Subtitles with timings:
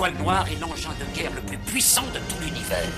[0.00, 2.88] l'étoile noire est l'engin de guerre le plus puissant de tout l'univers.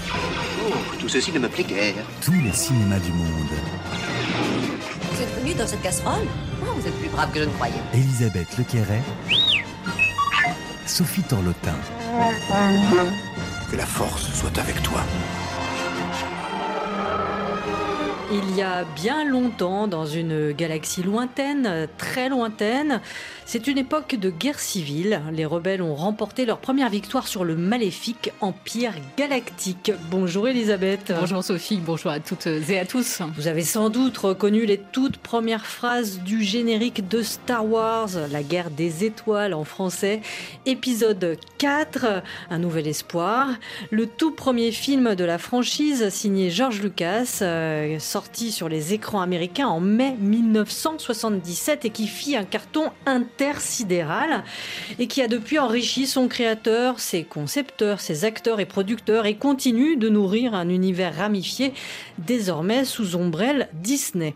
[0.64, 1.94] Oh, tout ceci ne me plaît guère.
[2.20, 3.50] Tous les cinémas du monde.
[5.10, 6.28] Vous êtes venu dans cette casserole?
[6.62, 7.74] Oh, vous êtes plus brave que je ne croyais.
[7.92, 9.02] Elisabeth Lequerret.
[10.86, 11.74] Sophie Torlotin.
[13.68, 15.00] Que la force soit avec toi.
[18.34, 23.02] Il y a bien longtemps, dans une galaxie lointaine, très lointaine,
[23.44, 25.22] c'est une époque de guerre civile.
[25.32, 29.92] Les rebelles ont remporté leur première victoire sur le maléfique Empire galactique.
[30.10, 31.12] Bonjour Elisabeth.
[31.18, 33.20] Bonjour Sophie, bonjour à toutes et à tous.
[33.36, 38.42] Vous avez sans doute reconnu les toutes premières phrases du générique de Star Wars, La
[38.42, 40.20] guerre des étoiles en français,
[40.66, 43.48] épisode 4, Un nouvel espoir.
[43.90, 49.20] Le tout premier film de la franchise signé George Lucas, euh, sorti sur les écrans
[49.20, 52.90] américains en mai 1977 et qui fit un carton
[53.32, 54.44] intersidéral
[54.98, 59.96] et qui a depuis enrichi son créateur, ses concepteurs, ses acteurs et producteurs et continue
[59.96, 61.72] de nourrir un univers ramifié
[62.18, 64.34] désormais sous ombrelle Disney.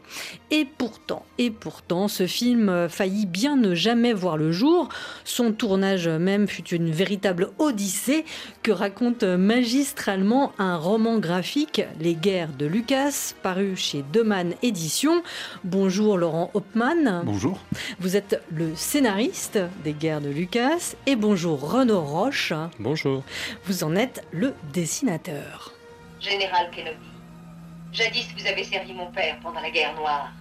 [0.50, 4.88] Et pourtant, et pourtant, ce film faillit bien ne jamais voir le jour.
[5.24, 8.24] Son tournage même fut une véritable odyssée
[8.66, 15.22] que raconte magistralement un roman graphique, Les guerres de Lucas, paru chez Deman Éditions.
[15.62, 17.22] Bonjour Laurent Hopman.
[17.24, 17.60] Bonjour.
[18.00, 20.96] Vous êtes le scénariste des guerres de Lucas.
[21.06, 22.52] Et bonjour Renaud Roche.
[22.80, 23.22] Bonjour.
[23.66, 25.72] Vous en êtes le dessinateur.
[26.18, 26.96] Général Kenobi,
[27.92, 30.32] jadis vous avez servi mon père pendant la guerre noire.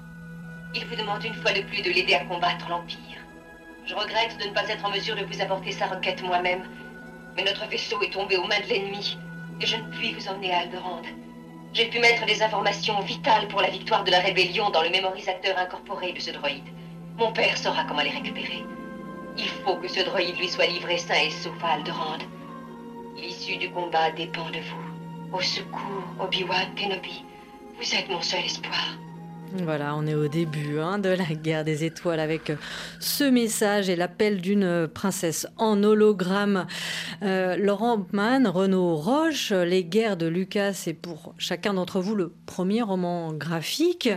[0.74, 3.20] Il vous demande une fois de plus de l'aider à combattre l'Empire.
[3.86, 6.64] Je regrette de ne pas être en mesure de vous apporter sa requête moi-même,
[7.36, 9.18] mais notre vaisseau est tombé aux mains de l'ennemi
[9.62, 11.04] et je ne puis vous emmener à Alderaan.
[11.74, 15.58] J'ai pu mettre des informations vitales pour la victoire de la rébellion dans le mémorisateur
[15.58, 16.64] incorporé de ce droïde.
[17.18, 18.64] Mon père saura comment les récupérer.
[19.38, 22.20] Il faut que ce droïde lui soit livré sain et sauf à Alderaan.
[23.18, 25.38] L'issue du combat dépend de vous.
[25.38, 27.24] Au secours, Obi-Wan Kenobi.
[27.78, 28.98] Vous êtes mon seul espoir.
[29.54, 32.56] Voilà, on est au début hein, de la guerre des étoiles avec euh,
[33.00, 36.68] ce message et l'appel d'une princesse en hologramme.
[37.24, 42.34] Euh, Laurent Mann, Renaud Roche, Les guerres de Lucas, c'est pour chacun d'entre vous le
[42.46, 44.10] premier roman graphique.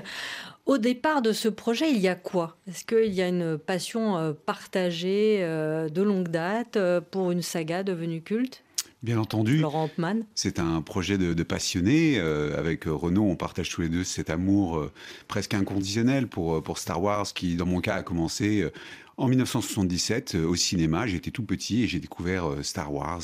[0.66, 2.56] Au départ de ce projet, il y a quoi?
[2.68, 6.78] Est-ce qu'il y a une passion euh, partagée de longue date
[7.10, 8.64] pour une saga devenue culte?
[9.02, 9.58] Bien entendu.
[9.58, 10.24] Laurent Hopman.
[10.34, 12.18] C'est un projet de, de passionnés.
[12.18, 14.92] Euh, avec Renaud, on partage tous les deux cet amour euh,
[15.28, 18.72] presque inconditionnel pour, pour Star Wars, qui, dans mon cas, a commencé euh,
[19.16, 21.06] en 1977 au cinéma.
[21.06, 23.22] J'étais tout petit et j'ai découvert Star Wars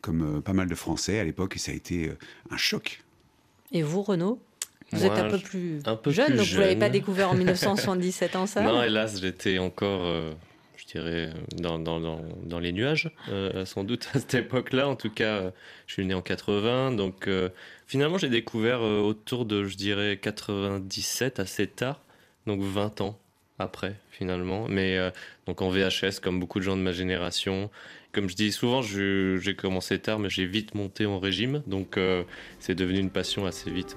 [0.00, 2.12] comme pas mal de Français à l'époque et ça a été
[2.50, 3.02] un choc.
[3.72, 4.38] Et vous, Renaud
[4.92, 7.30] vous Moi, êtes un peu plus un peu jeune, plus donc vous l'avez pas découvert
[7.30, 10.32] en 1977 en salle Non, hélas, j'étais encore, euh,
[10.80, 14.88] je dirais, dans, les nuages, euh, sans doute à cette époque-là.
[14.88, 15.50] En tout cas, euh,
[15.86, 17.50] je suis né en 80, donc euh,
[17.86, 22.00] finalement, j'ai découvert euh, autour de, je dirais, 97, assez tard,
[22.46, 23.18] donc 20 ans
[23.60, 24.66] après, finalement.
[24.68, 25.10] Mais euh,
[25.46, 27.70] donc en VHS, comme beaucoup de gens de ma génération.
[28.12, 32.24] Comme je dis souvent, j'ai commencé tard, mais j'ai vite monté en régime, donc euh,
[32.58, 33.94] c'est devenu une passion assez vite.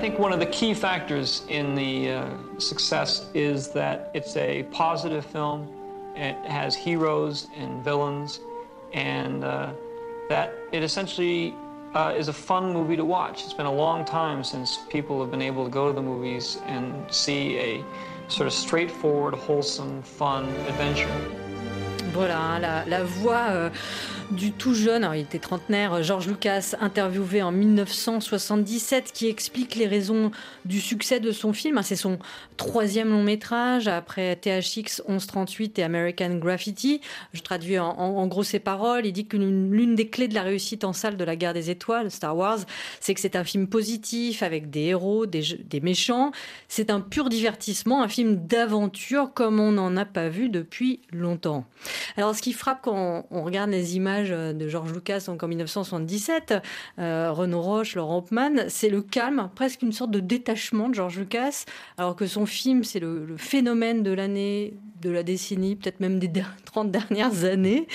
[0.00, 4.62] I think one of the key factors in the uh, success is that it's a
[4.70, 5.68] positive film.
[6.16, 8.40] It has heroes and villains,
[8.94, 9.74] and uh,
[10.30, 11.54] that it essentially
[11.92, 13.44] uh, is a fun movie to watch.
[13.44, 16.56] It's been a long time since people have been able to go to the movies
[16.64, 17.84] and see a
[18.28, 21.10] sort of straightforward, wholesome, fun adventure.
[22.14, 23.70] Voilà, la, la voix euh,
[24.30, 29.86] du tout jeune, alors il était trentenaire, George Lucas, interviewé en 1977, qui explique les
[29.86, 30.30] raisons
[30.64, 31.78] du succès de son film.
[31.78, 32.18] Hein, C'est son
[32.56, 37.00] troisième long métrage, après THX 1138 et American Graffiti.
[37.32, 39.06] Je traduis en, gros ses paroles.
[39.06, 41.70] Il dit que l'une des clés de la réussite en salle de la guerre des
[41.70, 42.60] étoiles, Star Wars,
[43.00, 46.30] c'est que c'est un film positif, avec des héros, des, méchants.
[46.68, 51.64] C'est un pur divertissement, un film d'aventure comme on n'en a pas vu depuis longtemps.
[52.16, 56.54] Alors, ce qui frappe quand on regarde les images de George Lucas en 1977,
[56.98, 61.18] euh, Renaud Roche, Laurent Hopman, c'est le calme, presque une sorte de détachement de George
[61.18, 61.64] Lucas,
[61.96, 66.28] alors que son film, c'est le, phénomène de l'année, de la décennie, peut-être même des
[66.28, 67.86] der- 30 dernières années.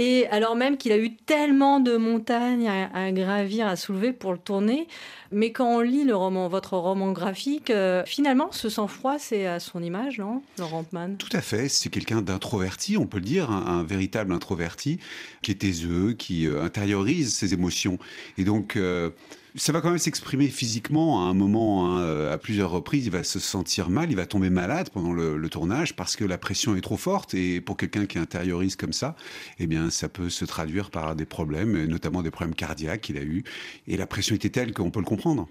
[0.00, 4.38] Et alors même qu'il a eu tellement de montagnes à, gravir, à soulever pour le
[4.38, 4.86] tourner,
[5.32, 9.58] mais quand on lit le roman, votre roman graphique, euh, finalement, ce sang-froid, c'est à
[9.58, 13.50] son image, non, Laurent Hopman Tout à fait, c'est quelqu'un d'introverti, on peut le dire,
[13.50, 15.00] un, un véritable introverti,
[15.42, 17.98] qui est taiseux, qui euh, intériorise ses émotions.
[18.38, 19.10] Et donc, euh,
[19.58, 23.06] ça va quand même s'exprimer physiquement à un moment, hein, à plusieurs reprises.
[23.06, 26.38] Il va se sentir mal, il va tomber malade pendant le, tournage parce que la
[26.38, 27.34] pression est trop forte.
[27.34, 29.16] Et pour quelqu'un qui intériorise comme ça,
[29.58, 33.22] eh bien, ça peut se traduire par des problèmes, notamment des problèmes cardiaques qu'il a
[33.22, 33.44] eu.
[33.86, 35.48] Et la pression était telle qu'on peut le comprendre.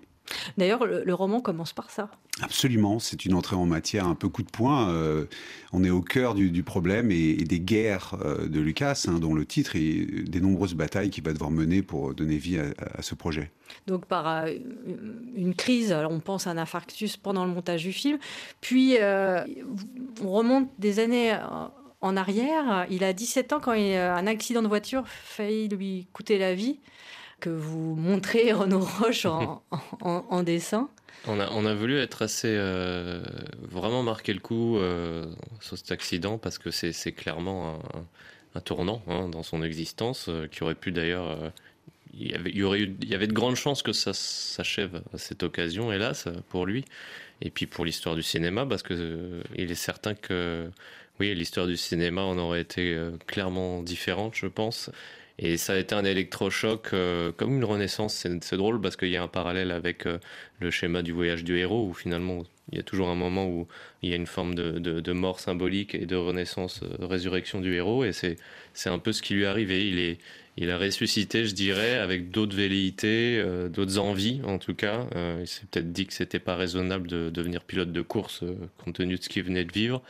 [0.58, 2.10] D'ailleurs, le, roman commence par ça.
[2.42, 4.90] Absolument, c'est une entrée en matière un peu coup de poing.
[4.90, 5.26] Euh,
[5.74, 9.46] on est au cœur du, problème et, des guerres euh, de Lucas, hein, dont le
[9.46, 13.52] titre est des nombreuses batailles qu'il va devoir mener pour donner vie à, ce projet.
[13.86, 14.54] Donc par euh,
[15.36, 18.18] une crise, on pense à un infarctus pendant le montage du film,
[18.62, 21.38] puis on remonte des années
[22.02, 22.86] en arrière.
[22.90, 26.80] Il a 17 ans quand un accident de voiture failli lui coûter la vie
[27.40, 30.90] que vous montrez Renaud Roche en, dessin.
[31.28, 32.54] On a, voulu être assez.
[32.56, 33.24] Euh,
[33.62, 35.26] vraiment marquer le coup euh,
[35.60, 37.80] sur cet accident parce que c'est clairement
[38.56, 41.52] un, tournant hein, dans son existence euh, qui aurait pu d'ailleurs.
[42.14, 46.86] il y avait de grandes chances que ça s'achève à cette occasion, hélas, pour lui.
[47.42, 50.70] Et puis pour l'histoire du cinéma, parce que il est certain que.
[51.20, 54.92] Oui, l'histoire du cinéma en aurait été clairement différente, je pense.
[55.40, 58.26] Et ça a été un électrochoc, euh, comme une renaissance.
[58.42, 60.18] C'est drôle parce qu'il y a un parallèle avec euh,
[60.60, 63.68] le schéma du voyage du héros, où finalement il y a toujours un moment où
[64.02, 68.04] il y a une forme de, mort symbolique et de renaissance, euh, résurrection du héros.
[68.04, 68.38] Et c'est
[68.90, 69.88] un peu ce qui lui est arrivé.
[69.88, 70.18] Il, est,
[70.58, 75.08] il a ressuscité, je dirais, avec d'autres velléités, d'autres envies en tout cas.
[75.40, 78.44] il s'est peut-être dit que c'était pas raisonnable de devenir pilote de course
[78.84, 80.02] compte tenu de ce qu'il venait de vivre.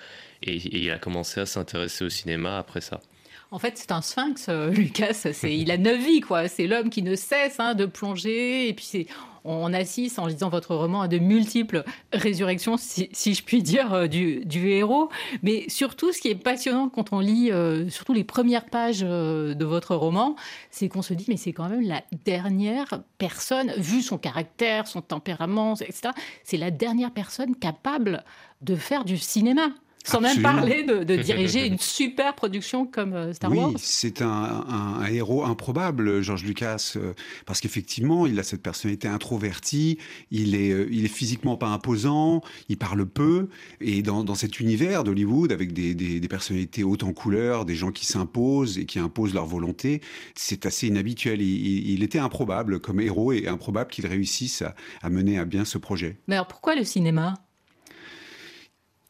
[0.43, 3.01] et il a commencé à s'intéresser au cinéma après ça.
[3.49, 5.13] En fait, c'est un sphinx, euh, Lucas.
[5.13, 6.47] C'est, il a neuf vies, quoi.
[6.47, 8.67] C'est l'homme qui ne cesse hein, de plonger.
[8.67, 9.07] Et puis,
[9.45, 14.07] on assiste, en lisant votre roman, à de multiples résurrections, si, je puis dire, euh,
[14.07, 15.09] du, héros.
[15.43, 19.65] Mais surtout, ce qui est passionnant quand on lit euh, surtout les premières pages de
[19.65, 20.35] votre roman,
[20.69, 25.01] c'est qu'on se dit, mais c'est quand même la dernière personne, vu son caractère, son
[25.01, 26.09] tempérament, etc.,
[26.43, 28.25] c'est la dernière personne capable
[28.61, 29.69] de faire du cinéma.
[30.07, 33.69] Sans même parler de, diriger une super production comme euh, Star Wars.
[33.69, 37.13] Oui, c'est un, héros improbable, George Lucas, euh,
[37.45, 39.97] parce qu'effectivement, il a cette personnalité introvertie,
[40.31, 43.49] il est, euh, il est physiquement pas imposant, il parle peu,
[43.81, 48.77] et dans, cet univers d'Hollywood, avec des, personnalités hautes en couleur, des gens qui s'imposent
[48.77, 50.01] et qui imposent leur volonté,
[50.35, 51.41] c'est assez inhabituel.
[51.41, 55.77] Il, était improbable comme héros et improbable qu'il réussisse à, à mener à bien ce
[55.77, 56.17] projet.
[56.27, 57.33] Mais alors pourquoi le cinéma?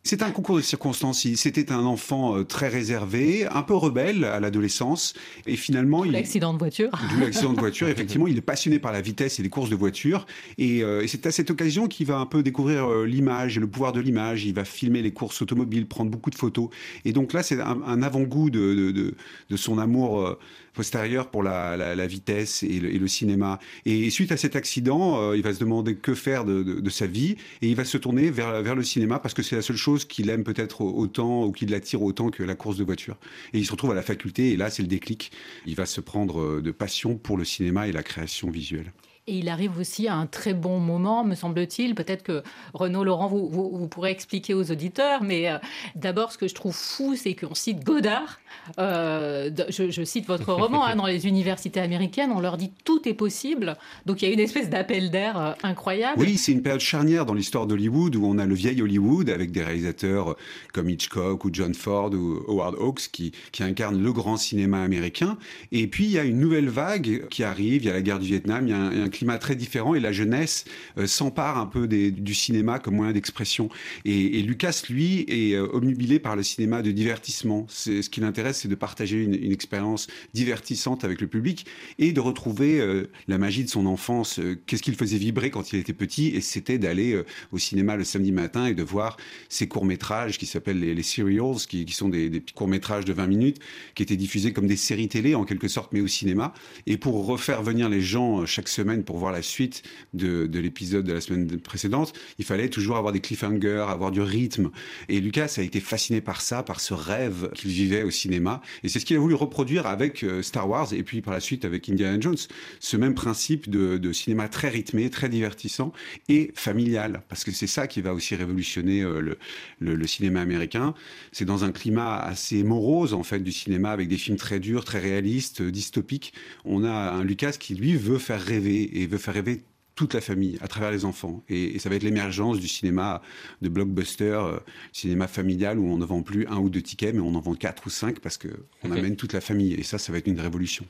[0.07, 1.27] C'est un concours de circonstances.
[1.35, 5.13] C'était un enfant euh, très réservé, un peu rebelle à l'adolescence,
[5.45, 6.89] et finalement, il l'accident de voiture.
[7.19, 7.87] l'accident de voiture.
[7.89, 10.25] Effectivement, il est passionné par la vitesse et les courses de voiture,
[10.57, 13.67] et, euh, c'est à cette occasion qu'il va un peu découvrir euh, l'image et le
[13.67, 14.45] pouvoir de l'image.
[14.45, 16.69] Il va filmer les courses automobiles, prendre beaucoup de photos,
[17.03, 19.13] et donc là, c'est un, avant-goût de,
[19.55, 20.37] son amour
[20.73, 23.59] postérieur pour la, vitesse et le, cinéma.
[23.85, 27.67] Et suite à cet accident, il va se demander que faire de, sa vie, et
[27.67, 30.29] il va se tourner vers, vers le cinéma parce que c'est la seule chose qu'il
[30.29, 33.17] aime peut-être autant ou qui l'attire autant que la course de voiture.
[33.53, 35.31] Et il se retrouve à la faculté et là, c'est le déclic.
[35.65, 38.91] Il va se prendre de passion pour le cinéma et la création visuelle.
[39.29, 41.95] Et il arrive aussi à un très bon moment, me semble-t-il.
[41.95, 42.43] Peut-être que
[42.73, 45.21] Renaud Laurent, vous, vous, pourrez expliquer aux auditeurs.
[45.21, 45.57] Mais euh,
[45.95, 48.39] d'abord, ce que je trouve fou, c'est qu'on cite Godard.
[48.79, 50.85] Euh, je, cite votre roman.
[50.85, 53.75] Hein, dans les universités américaines, on leur dit tout est possible.
[54.05, 56.21] Donc il y a une espèce d'appel d'air euh, incroyable.
[56.21, 59.51] Oui, c'est une période charnière dans l'histoire d'Hollywood où on a le vieil Hollywood avec
[59.51, 60.37] des réalisateurs
[60.71, 65.37] comme Hitchcock ou John Ford ou Howard Hawks qui, qui incarnent le grand cinéma américain.
[65.73, 67.83] Et puis il y a une nouvelle vague qui arrive.
[67.83, 68.65] Il y a la guerre du Vietnam.
[68.67, 70.65] Il y a un climat très différent et la jeunesse
[70.97, 73.69] euh, s'empare un peu du cinéma comme moyen d'expression.
[74.05, 77.65] Et, Lucas, lui, est euh, par le cinéma de divertissement.
[77.69, 81.65] Ce qui l'intéresse, c'est de partager une, expérience divertissante avec le public
[81.97, 84.39] et de retrouver euh, la magie de son enfance.
[84.65, 86.27] Qu'est-ce qu'il faisait vibrer quand il était petit?
[86.27, 87.21] Et c'était d'aller
[87.51, 89.17] au cinéma le samedi matin et de voir
[89.49, 93.57] ces courts-métrages qui s'appellent les, serials, qui, sont des, des petits courts-métrages de 20 minutes,
[93.95, 96.53] qui étaient diffusés comme des séries télé en quelque sorte, mais au cinéma.
[96.85, 99.81] Et pour refaire venir les gens chaque semaine pour voir la suite
[100.13, 104.69] de, l'épisode de la semaine précédente, il fallait toujours avoir des cliffhangers, avoir du rythme.
[105.09, 108.61] Et Lucas a été fasciné par ça, par ce rêve qu'il vivait au cinéma.
[108.83, 111.39] Et c'est ce qu'il a voulu reproduire avec euh, Star Wars et puis par la
[111.39, 112.37] suite avec Indiana Jones.
[112.79, 115.93] Ce même principe de, cinéma très rythmé, très divertissant
[116.27, 117.23] et familial.
[117.29, 119.37] Parce que c'est ça qui va aussi révolutionner euh,
[119.79, 120.93] le, cinéma américain.
[121.31, 124.83] C'est dans un climat assez morose, en fait, du cinéma avec des films très durs,
[124.83, 126.33] très réalistes, dystopiques.
[126.65, 129.63] On a un Lucas qui, lui, veut faire rêver et veut faire rêver
[129.95, 131.43] toute la famille à travers les enfants.
[131.49, 133.21] Et, ça va être l'émergence du cinéma
[133.61, 134.59] de blockbuster, euh,
[134.93, 137.55] cinéma familial où on ne vend plus un ou deux tickets, mais on en vend
[137.55, 138.49] quatre ou cinq parce qu'on
[138.83, 139.73] on amène toute la famille.
[139.73, 140.85] Et ça, ça va être une révolution.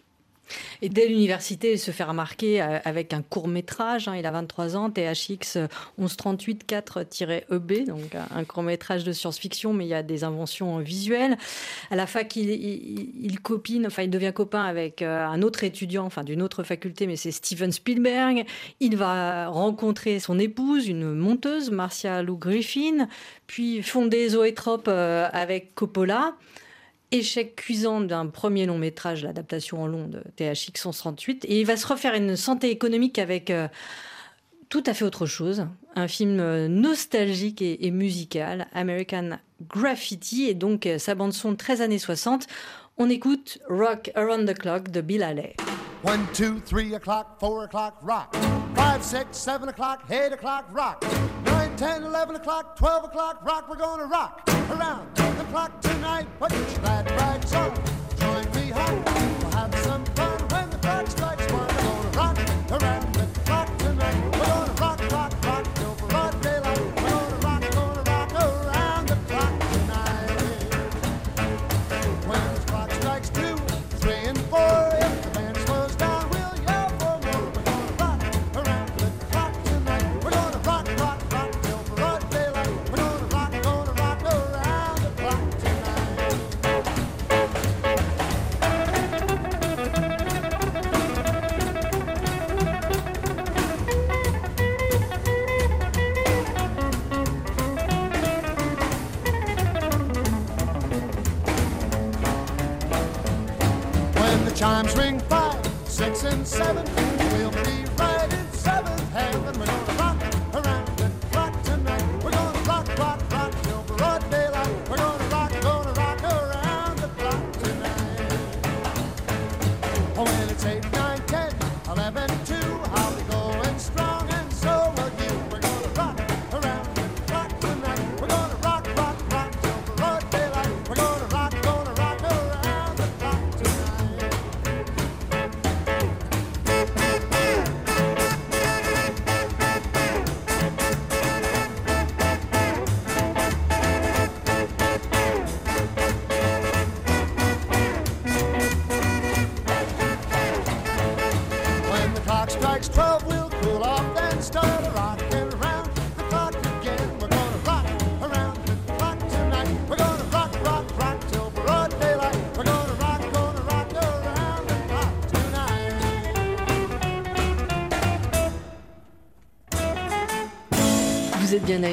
[0.82, 4.08] Et dès l'université, il se fait remarquer euh, avec un court métrage.
[4.08, 5.58] Hein, il a 23 ans, THX
[6.00, 11.38] 1138-4-EB, donc un court métrage de science-fiction, mais il y a des inventions visuelles.
[11.92, 13.38] À la fac, il, il,
[13.86, 17.32] enfin, il devient copain avec euh, un autre étudiant, enfin, d'une autre faculté, mais c'est
[17.32, 18.46] Steven Spielberg.
[18.80, 23.08] Il va rencontrer son épouse, une monteuse, Marcia Lou Griffin,
[23.48, 26.36] puis fonder Zoétrope euh, avec Coppola.
[27.12, 31.46] Échec cuisant d'un premier long métrage, l'adaptation en long de THX 138.
[31.46, 33.70] Et il va se refaire une santé économique avec euh,
[34.68, 35.68] tout à fait autre chose.
[35.96, 41.98] Un film euh, nostalgique et, musical, American Graffiti, et donc euh, sa bande-son 13 années
[41.98, 42.48] 60.
[42.98, 45.56] On écoute Rock Around the Clock de Bill Haley.
[46.04, 48.36] 1, 2, 3 o'clock, 4 o'clock, rock.
[48.76, 51.06] 5, 6, 7 o'clock, 8 o'clock, rock.
[51.46, 53.66] 9, 10, 11 o'clock, 12 o'clock, rock.
[53.70, 56.28] We're gonna rock around the clock tonight.
[56.40, 57.74] Put your glad rags on.
[58.20, 59.17] Join me home.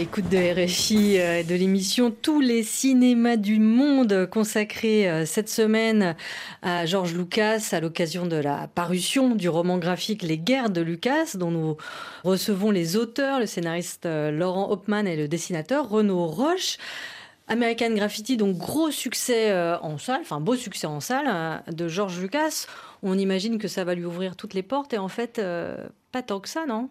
[0.04, 6.14] L'écoute de RFI, euh, de l'émission Tous les cinémas du monde consacrée euh, cette semaine
[6.60, 11.36] à George Lucas à l'occasion de la parution du roman graphique Les guerres de Lucas
[11.36, 11.78] dont nous
[12.22, 16.76] recevons les auteurs, le scénariste euh, Laurent Hopman et le dessinateur Renaud Roche.
[17.48, 22.18] American Graffiti, donc gros succès en salle, enfin beau succès en salle euh, de George
[22.18, 22.66] Lucas.
[23.06, 25.76] On imagine que ça va lui ouvrir toutes les portes et en fait, euh,
[26.10, 26.88] pas tant que ça, non?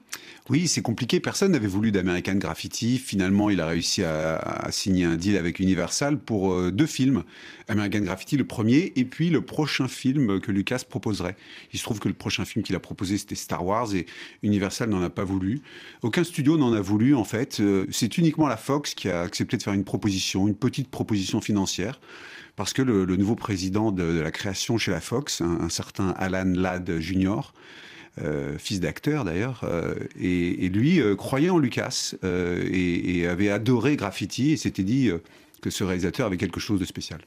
[0.48, 1.20] Oui, c'est compliqué.
[1.20, 3.00] Personne n'avait voulu d'American Graffiti.
[3.00, 7.24] Finalement, il a réussi à, signer un deal avec Universal pour euh, deux films.
[7.68, 11.36] American Graffiti, le premier, et puis le prochain film que Lucas proposerait.
[11.72, 14.06] Il se trouve que le prochain film qu'il a proposé, c'était Star Wars, et
[14.44, 15.62] Universal n'en a pas voulu.
[16.04, 17.60] Aucun studio n'en a voulu, en fait.
[17.60, 21.42] Euh, C'est uniquement la Fox qui a accepté de faire une proposition, une petite proposition
[21.42, 22.00] financière
[22.56, 27.00] parce que le, nouveau président de, la création chez la Fox, un, certain Alan Ladd
[27.00, 27.54] Jr.,
[28.22, 33.96] euh, fils d'acteur d'ailleurs, euh, et, lui euh, croyait en Lucas et, et, avait adoré
[33.96, 35.10] Graffiti et s'était dit
[35.62, 37.22] que ce réalisateur avait quelque chose de spécial.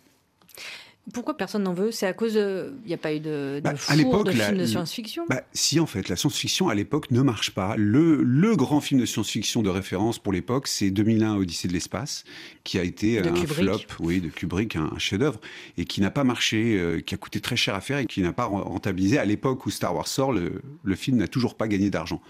[1.12, 1.92] Pourquoi personne n'en veut?
[1.92, 4.58] C'est à cause il n'y a pas eu de, de bah, à de la, film
[4.58, 7.74] de science-fiction bah, Si en fait, la science-fiction à l'époque ne marche pas.
[7.76, 12.24] Le, le grand film de science-fiction de référence pour l'époque, c'est 2001 Odyssée de l'espace,
[12.64, 13.88] qui a été de un Kubrick.
[13.88, 15.40] flop, oui, de Kubrick, un, un chef-d'œuvre,
[15.78, 18.20] et qui n'a pas marché, euh, qui a coûté très cher à faire et qui
[18.20, 19.18] n'a pas rentabilisé.
[19.18, 22.20] À l'époque où Star Wars sort, le, le film n'a toujours pas gagné d'argent.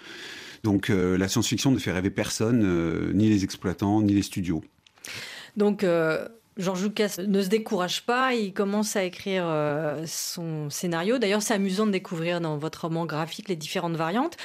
[0.62, 4.64] Donc euh, la science-fiction ne fait rêver personne, euh, ni les exploitants, ni les studios.
[5.56, 11.18] Donc euh, George Lucas ne se décourage pas, il commence à écrire euh, son scénario.
[11.18, 14.36] D'ailleurs, c'est amusant de découvrir dans votre roman graphique les différentes variantes.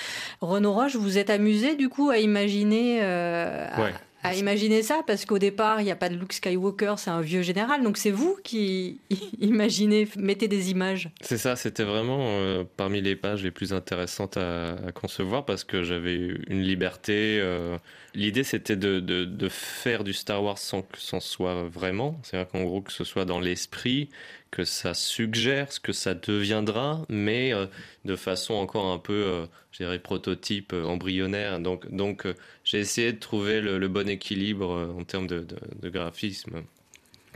[0.41, 3.93] Renaud Roche, vous êtes amusé du coup à imaginer, euh, ouais.
[4.23, 5.03] à, à, imaginer ça?
[5.07, 7.81] Parce qu'au départ, il n'y a pas de Luke Skywalker, c'est un vieux général.
[7.81, 8.99] Donc c'est vous qui
[9.39, 11.09] imaginez, mettez des images.
[11.21, 15.63] C'est ça, c'était vraiment euh, parmi les pages les plus intéressantes à, à concevoir parce
[15.63, 17.39] que j'avais une liberté.
[17.39, 17.77] Euh,
[18.13, 22.19] L'idée, c'était de, de, de, faire du Star Wars sans que ça soit vraiment.
[22.23, 24.09] C'est-à-dire qu'en gros, que ce soit dans l'esprit,
[24.51, 27.67] que ça suggère ce que ça deviendra, mais euh,
[28.03, 31.59] de façon encore un peu, euh, je dirais, prototype, euh, embryonnaire.
[31.61, 32.27] Donc, donc
[32.65, 35.47] j'ai essayé de trouver le, le bon équilibre en termes de,
[35.81, 36.63] de, graphisme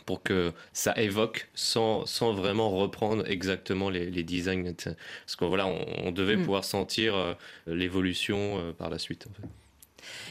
[0.05, 4.73] pour que ça évoque sans, sans vraiment reprendre exactement les, les designs.
[4.73, 6.43] Parce qu'on voilà, on, on devait mm.
[6.43, 9.27] pouvoir sentir l'évolution par la suite.
[9.29, 9.47] En fait.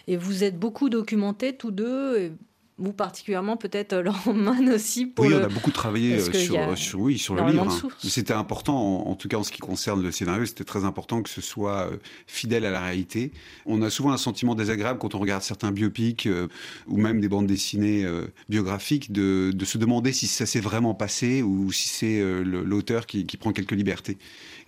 [0.06, 2.32] Et vous êtes beaucoup documentés tous deux
[2.78, 5.40] vous particulièrement peut-être euh, Laurent aussi pour oui le...
[5.40, 6.76] on a beaucoup travaillé euh, sur, a...
[6.76, 7.88] sur, oui sur le livre hein.
[7.98, 11.22] c'était important en, en, tout cas en ce qui concerne le scénario c'était très important
[11.22, 13.32] que ce soit euh, fidèle à la réalité.
[13.66, 16.48] On a souvent un sentiment désagréable quand on regarde certains biopics euh,
[16.86, 20.94] ou même des bandes dessinées euh, biographiques de, de, se demander si ça s'est vraiment
[20.94, 24.18] passé ou si c'est l'auteur qui, qui, prend quelques libertés.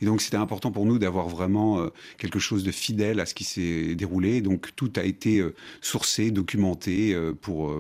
[0.01, 1.87] Et donc c'était important pour nous d'avoir vraiment
[2.19, 4.41] quelque chose de fidèle à ce qui s'est déroulé.
[4.41, 5.45] Donc tout a été
[5.81, 7.73] sourcé documenté pour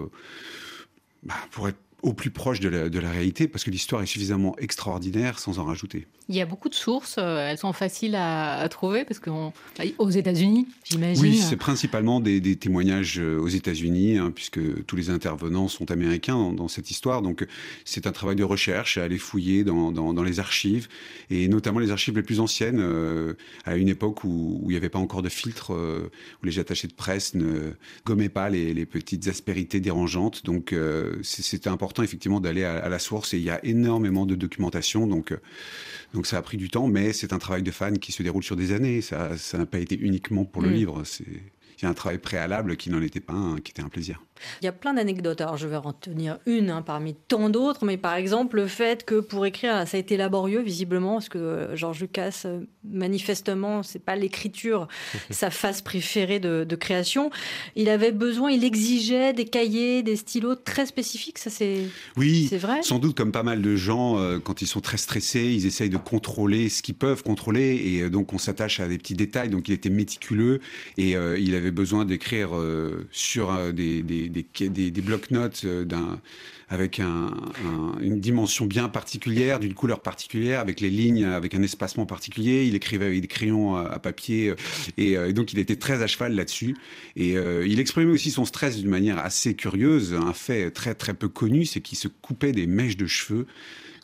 [1.23, 4.06] bah, pour être au plus proche de la, de la réalité, parce que l'histoire est
[4.06, 6.06] suffisamment extraordinaire sans en rajouter.
[6.28, 10.10] Il y a beaucoup de sources, euh, elles sont faciles à, à trouver, parce qu'aux
[10.10, 11.20] États-Unis, j'imagine.
[11.20, 15.90] Oui, c'est principalement des, des, témoignages euh, aux États-Unis, hein, puisque tous les intervenants sont
[15.90, 17.22] américains dans, dans cette histoire.
[17.22, 17.44] Donc
[17.84, 20.86] c'est un travail de recherche, à aller fouiller dans, dans, dans, les archives,
[21.28, 23.34] et notamment les archives les plus anciennes, euh,
[23.64, 26.08] à une époque où, où il n'y avait pas encore de filtre, euh,
[26.40, 27.72] où les attachés de presse ne
[28.04, 30.44] gommaient pas les, les petites aspérités dérangeantes.
[30.44, 34.26] Donc euh, c'était important effectivement d'aller à, à, la source, et il y a énormément
[34.26, 35.06] de documentation.
[35.06, 35.34] Donc
[36.14, 38.42] donc ça a pris du temps, mais c'est un travail de fan qui se déroule
[38.42, 39.00] sur des années.
[39.00, 40.74] Ça n'a pas été uniquement pour le mmh.
[40.74, 41.04] livre.
[41.04, 41.42] C'est
[41.78, 44.22] il y a un travail préalable qui n'en était pas un, qui était un plaisir.
[44.62, 45.40] Il y a plein d'anecdotes.
[45.40, 49.04] Alors, je vais en tenir une hein, parmi tant d'autres, mais par exemple, le fait
[49.04, 54.04] que pour écrire, ça a été laborieux, visiblement, parce que Georges Lucas, euh, manifestement, c'est
[54.04, 54.88] pas l'écriture,
[55.30, 57.30] sa phase préférée de, de, création.
[57.74, 61.38] Il avait besoin, il exigeait des cahiers, des stylos très spécifiques.
[61.38, 61.82] Ça, c'est
[62.16, 62.82] oui, c'est vrai?
[62.82, 65.90] Sans doute, comme pas mal de gens, euh, quand ils sont très stressés, ils essayent
[65.90, 69.48] de contrôler ce qu'ils peuvent contrôler, et euh, donc on s'attache à des petits détails.
[69.48, 70.60] Donc, il était méticuleux
[70.96, 75.85] et euh, il avait besoin d'écrire euh, sur euh, des, des, des, des blocs-notes euh,
[76.68, 77.33] avec un,
[77.64, 82.65] un, une dimension bien particulière, d'une couleur particulière, avec les lignes, avec un espacement particulier.
[82.67, 84.54] Il écrivait avec des crayons à, papier
[84.97, 86.76] et, et, donc il était très à cheval là-dessus.
[87.15, 90.15] Et euh, il exprimait aussi son stress d'une manière assez curieuse.
[90.15, 93.47] Un fait très très peu connu, c'est qu'il se coupait des mèches de cheveux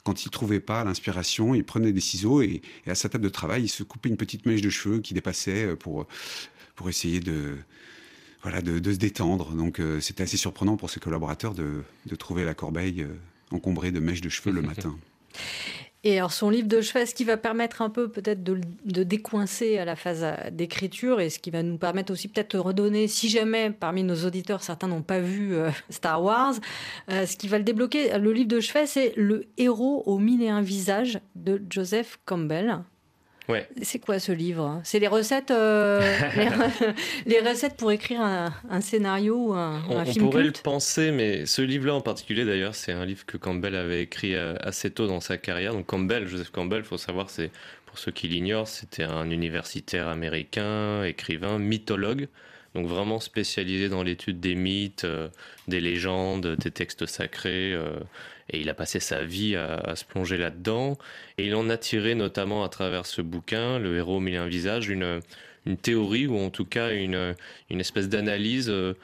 [0.05, 3.29] quand il trouvait pas l'inspiration, il prenait des ciseaux et, et, à sa table de
[3.29, 6.09] travail, il se coupait une petite mèche de cheveux qui dépassait pour
[6.75, 7.57] pour essayer de,
[8.43, 9.53] voilà, de, de se détendre.
[9.53, 13.15] Donc euh, c'était assez surprenant pour ses collaborateurs de, de trouver la corbeille euh,
[13.51, 14.97] encombrée de mèches de cheveux le matin.
[16.05, 19.05] Et alors son livre de chevet, ce qui va permettre un peu peut-être de, de,
[19.05, 21.21] décoincer à la phase d'écriture?
[21.21, 24.65] Et ce qui va nous permettre aussi peut-être de redonner, si jamais parmi nos auditeurs
[24.65, 26.55] certains n'ont pas vu euh, Star Wars,
[27.09, 30.43] euh, ce qui va le débloquer, le livre de chevet, c'est Le héros aux mille
[30.43, 32.81] et un visages de Joseph Campbell.
[33.49, 33.69] Ouais.
[33.83, 36.01] C'est quoi ce livre C'est les recettes, euh,
[37.27, 40.45] les, les, recettes pour écrire un, un scénario ou un, on, un film On pourrait
[40.45, 40.59] culte?
[40.59, 44.37] le penser, mais ce livre-là en particulier, d'ailleurs, c'est un livre que Campbell avait écrit
[44.37, 45.73] euh, assez tôt dans sa carrière.
[45.73, 47.51] Donc Campbell, Joseph Campbell, faut savoir, c'est
[47.87, 52.29] pour ceux qui l'ignorent, c'était un universitaire américain, écrivain, mythologue.
[52.75, 55.29] Donc vraiment spécialisé dans l'étude des mythes, euh,
[55.69, 57.73] des légendes, des textes sacrés.
[57.73, 57.99] Euh,
[58.51, 60.99] et il a passé sa vie à, se plonger là-dedans.
[61.39, 64.89] Et il en a tiré notamment à travers ce bouquin, Le héros mille un visage,
[64.89, 65.21] une,
[65.65, 67.35] une théorie ou en tout cas une,
[67.71, 68.95] une espèce d'analyse euh,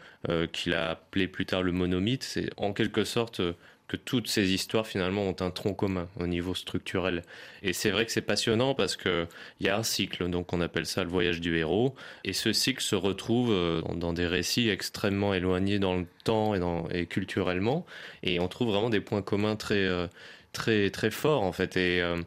[0.52, 2.24] qu'il a appelé plus tard le monomythe.
[2.24, 3.40] C'est en quelque sorte
[3.88, 7.22] que toutes ces histoires finalement ont un tronc commun au niveau structurel.
[7.62, 9.27] Et c'est vrai que c'est passionnant parce que
[9.61, 12.53] il y a un cycle, donc on appelle ça le voyage du héros, et ce
[12.53, 17.07] cycle se retrouve euh, dans des récits extrêmement éloignés dans le temps et, dans, et
[17.07, 17.87] culturellement,
[18.22, 20.07] et on trouve vraiment des points communs très euh,
[20.53, 21.77] très très forts en fait.
[21.77, 22.20] Et euh,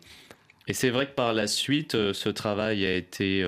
[0.67, 3.43] et c'est vrai que par la suite, ce travail a été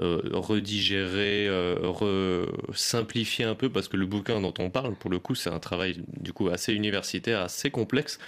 [0.00, 5.18] euh, redigéré, euh, simplifié un peu, parce que le bouquin dont on parle, pour le
[5.18, 8.18] coup, c'est un travail du coup assez universitaire, assez complexe.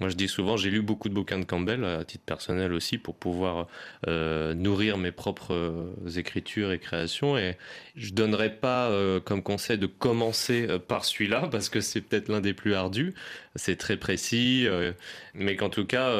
[0.00, 2.98] Moi, je dis souvent, j'ai lu beaucoup de bouquins de Campbell, à titre personnel aussi,
[2.98, 3.68] pour pouvoir
[4.08, 7.38] euh, nourrir mes propres écritures et créations.
[7.38, 7.56] Et
[7.94, 8.90] je donnerais pas
[9.24, 13.14] comme conseil de commencer par celui-là, parce que c'est peut-être l'un des plus ardus.
[13.54, 14.66] C'est très précis,
[15.34, 16.10] mais qu'en tout cas,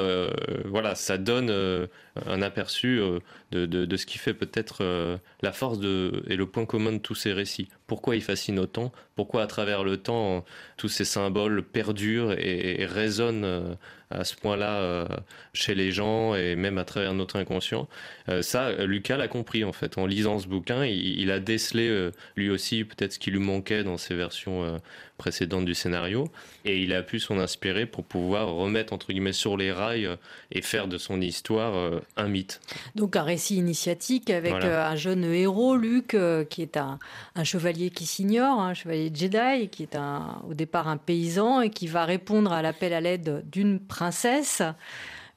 [0.65, 1.89] voilà, ça donne
[2.27, 3.21] un aperçu euh,
[3.53, 6.99] de, de, ce qui fait peut-être euh, la force de, et le point commun de
[6.99, 7.69] tous ces récits.
[7.93, 10.47] Pourquoi il fascine autant, pourquoi à travers le temps
[10.79, 13.75] tous ces symboles perdurent et, résonnent euh,
[14.11, 15.07] à ce point-là euh,
[15.55, 17.89] chez les gens et même à travers notre inconscient.
[18.29, 19.97] Euh, ça, Lucas l'a compris en fait.
[19.97, 23.97] En lisant ce bouquin, il, a décelé lui aussi peut-être ce qui lui manquait dans
[23.97, 24.81] ses versions
[25.17, 26.29] précédentes du scénario
[26.65, 30.09] et il a pu s'en inspirer pour pouvoir remettre entre guillemets sur les rails
[30.51, 32.61] et faire de son histoire un mythe.
[32.97, 36.17] Donc un récit initiatique avec un jeune héros, Luc,
[36.51, 36.99] qui est un,
[37.35, 41.71] un chevalier qui s'ignore, un chevalier Jedi, qui est un, au départ un paysan et
[41.71, 44.63] qui va répondre à l'appel à l'aide d'une princesse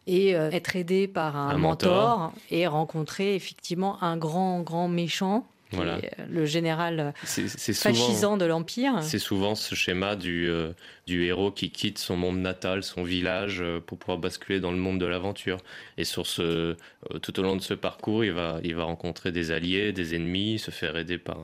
[0.08, 5.48] et euh, être aidé par un, mentor, et rencontrer effectivement un grand, grand méchant
[5.80, 9.02] euh, le général fascisant de l'Empire.
[9.02, 10.72] C'est souvent ce schéma du, euh,
[11.08, 14.78] du héros qui quitte son monde natal, son village, euh, pour pouvoir basculer dans le
[14.78, 15.58] monde de l'aventure.
[15.98, 16.76] Et sur ce,
[17.22, 20.60] tout au long de ce parcours, il va, il va rencontrer des alliés, des ennemis,
[20.60, 21.38] se faire aider par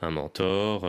[0.00, 0.88] un, mentor,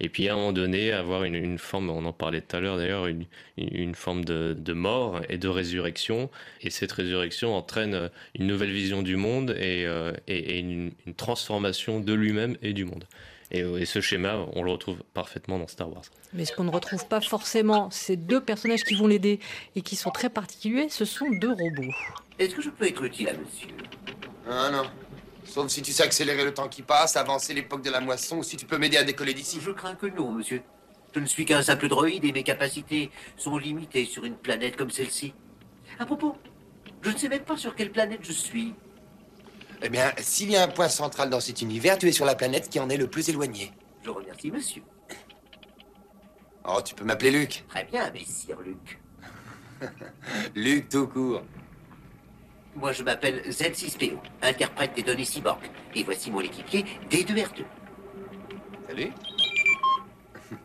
[0.00, 2.60] et puis à un moment donné, avoir une, une forme, on en parlait tout à
[2.60, 3.24] l'heure d'ailleurs, une,
[3.56, 6.30] une forme de, de, mort et de résurrection.
[6.60, 9.86] Et cette résurrection entraîne une nouvelle vision du monde et,
[10.26, 13.04] et, une, une transformation de lui-même et du monde.
[13.50, 16.02] Et, ce schéma, on le retrouve parfaitement dans Star Wars.
[16.34, 19.40] Mais ce qu'on ne retrouve pas forcément, ces deux personnages qui vont l'aider
[19.74, 21.94] et qui sont très particuliers, ce sont deux robots.
[22.38, 23.68] Est-ce que je peux être utile à monsieur?
[24.50, 24.84] Ah non.
[25.44, 28.42] Sauf si tu sais accélérer le temps qui passe, avancer l'époque de la moisson, ou
[28.42, 29.58] si tu peux m'aider à décoller d'ici.
[29.62, 30.62] Je crains que non, monsieur.
[31.14, 34.90] Je ne suis qu'un simple droïde et mes capacités sont limitées sur une planète comme
[34.90, 35.32] celle-ci.
[35.98, 36.36] À propos,
[37.00, 38.74] je ne sais même pas sur quelle planète je suis.
[39.82, 42.34] Eh bien, s'il y a un point central dans cet univers, tu es sur la
[42.34, 43.72] planète qui en est le plus éloigné.
[44.02, 44.82] Je remercie, monsieur.
[46.64, 47.64] Oh, tu peux m'appeler Luc.
[47.68, 49.00] Très bien, messire Luc.
[50.54, 51.42] Luc tout court.
[52.74, 55.60] Moi, je m'appelle Z6PO, interprète des données cyborg.
[55.94, 57.64] Et voici mon équipier, D2R2.
[58.88, 59.12] Salut.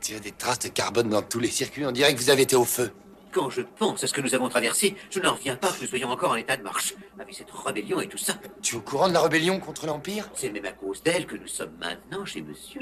[0.00, 1.86] Tu as des traces de carbone dans tous les circuits.
[1.86, 2.92] On dirait que vous avez été au feu.
[3.34, 5.88] Quand je pense à ce que nous avons traversé, je n'en reviens pas que nous
[5.88, 6.94] soyons encore en état de marche.
[7.18, 8.34] Avec cette rébellion et tout ça.
[8.62, 10.30] Tu es au courant de la rébellion contre l'Empire?
[10.34, 12.80] C'est même à cause d'elle que nous sommes maintenant chez monsieur.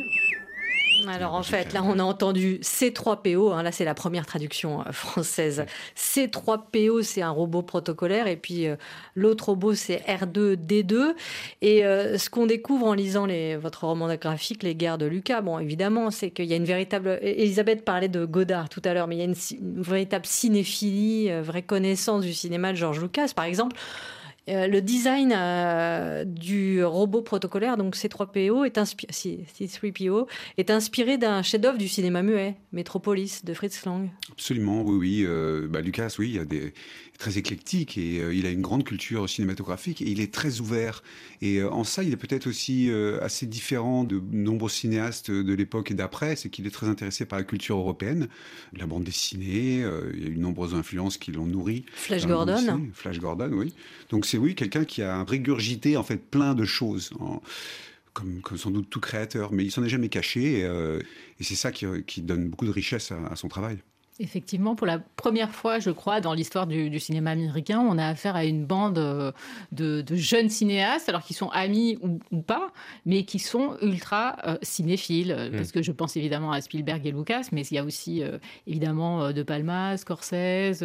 [1.09, 4.93] Alors en fait, là on a entendu C3PO, hein, là c'est la première traduction euh,
[4.93, 5.65] française.
[5.97, 8.77] C3PO c'est un robot protocolaire et puis euh,
[9.15, 11.15] l'autre robot c'est R2D2.
[11.61, 15.41] Et euh, ce qu'on découvre en lisant les, votre roman graphique, Les guerres de Lucas,
[15.41, 17.19] bon évidemment c'est qu'il y a une véritable...
[17.23, 21.31] Elisabeth parlait de Godard tout à l'heure, mais il y a une, une véritable cinéphilie,
[21.41, 23.33] vraie connaissance du cinéma de George Lucas.
[23.35, 23.77] Par exemple,
[24.49, 30.27] euh, le design euh, du robot protocolaire, donc C3PO, est, C3PO,
[30.59, 34.11] est inspiré d'un chef-d'œuvre du cinéma muet, Metropolis, de Fritz Lang.
[34.33, 35.25] Absolument, oui, oui.
[35.25, 36.75] Euh, bah, Lucas, oui, il a des,
[37.23, 41.05] très éclectique et il a une grande culture cinématographique et il est très ouvert.
[41.41, 45.95] Et en ça, il est peut-être aussi assez différent de nombreux cinéastes de l'époque et
[45.95, 48.27] d'après, c'est qu'il est très intéressé par la culture européenne,
[48.77, 51.85] la bande dessinée, il y a eu de nombreuses influences qui l'ont nourri.
[51.95, 52.91] Flash Gordon.
[52.93, 53.73] Flash Gordon, oui.
[54.11, 57.11] Donc c'est oui, quelqu'un qui a régurgité en fait plein de choses.
[58.13, 61.01] comme, sans doute tout créateur, mais il s'en est jamais caché, euh,
[61.41, 61.87] et, c'est ça qui,
[62.23, 63.79] donne beaucoup de richesse à son travail.
[64.21, 68.37] Effectivement, pour la première fois, je crois, dans l'histoire du, cinéma américain, on a affaire
[68.37, 69.33] à une bande euh,
[69.73, 71.99] de, jeunes cinéastes, alors qu'ils sont amis
[72.31, 72.73] ou, pas,
[73.07, 75.51] mais qui sont ultra euh, cinéphiles.
[75.51, 75.57] Mm.
[75.57, 78.37] Parce que je pense évidemment à Spielberg et Lucas, mais il y a aussi euh,
[78.67, 80.85] évidemment De Palma, Scorsese,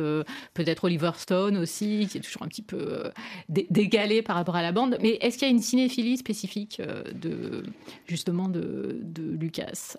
[0.53, 3.11] peut-être Oliver Stone aussi, qui est toujours un petit peu
[3.49, 4.97] décalé par rapport à la bande.
[5.01, 6.81] Mais est-ce qu'il y a une cinéphilie spécifique
[7.13, 7.63] de
[8.07, 9.97] justement de, Lucas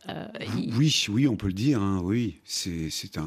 [0.72, 1.82] Oui, oui, on peut le dire.
[1.82, 3.17] Hein, oui, c'est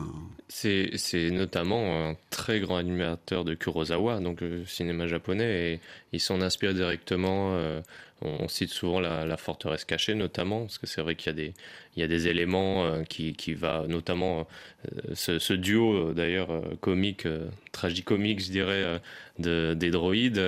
[0.54, 5.80] c'est notamment un très grand animateur de Kurosawa, donc le cinéma japonais, et
[6.12, 7.54] il s'en inspire directement.
[7.54, 7.82] Euh,
[8.22, 11.54] on, cite souvent la, forteresse cachée, notamment, parce que c'est vrai qu'il
[11.96, 14.48] y a des, éléments euh, qui, qui va, notamment
[14.94, 17.28] euh, ce, duo d'ailleurs comique,
[17.72, 19.02] tragicomique, je dirais,
[19.40, 20.42] de, des droïdes.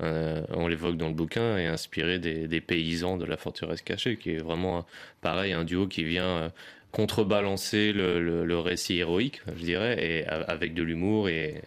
[0.00, 4.42] on l'évoque dans le bouquin, est inspiré des, paysans de la forteresse cachée, qui est
[4.42, 4.86] vraiment
[5.20, 6.50] pareil, un duo qui vient
[6.92, 11.62] contrebalancer le, récit héroïque, je dirais, et avec de l'humour et,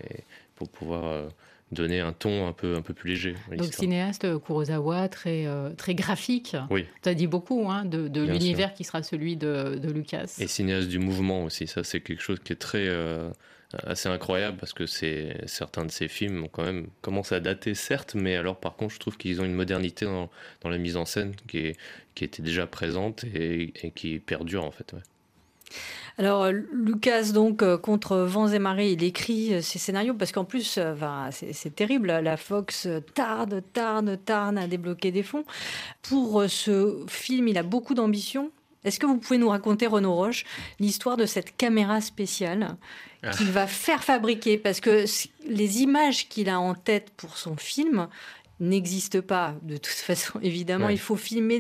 [0.56, 1.28] pour pouvoir euh,
[1.72, 3.36] donner un ton un peu, un peu plus léger.
[3.52, 6.56] Donc cinéaste euh, Kurosawa, très, euh, très graphique.
[6.70, 6.86] Oui.
[7.02, 10.38] Tu as dit beaucoup hein, de, l'univers qui sera celui de, Lucas.
[10.40, 12.88] Et cinéaste du mouvement aussi, ça c'est quelque chose qui est très
[13.84, 17.74] assez incroyable parce que c'est certains de ces films ont quand même commencé à dater
[17.74, 20.30] certes, mais alors par contre je trouve qu'ils ont une modernité dans,
[20.62, 21.78] dans, la mise en scène qui, est,
[22.14, 24.96] qui était déjà présente et, et qui perdure en fait.
[26.18, 30.80] Alors Lucas donc euh, contre vents et marées, il écrit ces scénarios parce qu'en plus,
[31.32, 32.08] c'est terrible.
[32.08, 35.44] La Fox tarde, tarde, tarde à débloquer des fonds.
[36.02, 38.52] Pour ce film, il a beaucoup d'ambition.
[38.86, 40.46] Est-ce que vous pouvez nous raconter, Renaud Roche,
[40.80, 42.78] l'histoire de cette caméra spéciale
[43.24, 43.32] ah.
[43.32, 44.58] qu'il va faire fabriquer?
[44.58, 45.06] Parce que
[45.48, 48.08] les images qu'il a en tête pour son film
[48.60, 49.56] n'existent pas.
[49.64, 51.60] De toute façon, évidemment, il faut filmer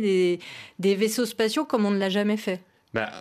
[0.80, 2.62] des, vaisseaux spatiaux comme on ne l'a jamais fait.
[2.94, 3.12] Bah,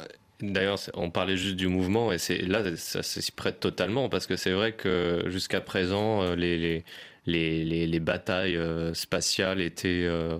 [0.40, 4.36] D'ailleurs, on parlait juste du mouvement et c'est là ça, s'y prête totalement parce que
[4.36, 6.84] c'est vrai que jusqu'à présent euh, les,
[7.26, 10.36] les, les, batailles euh, spatiales étaient euh,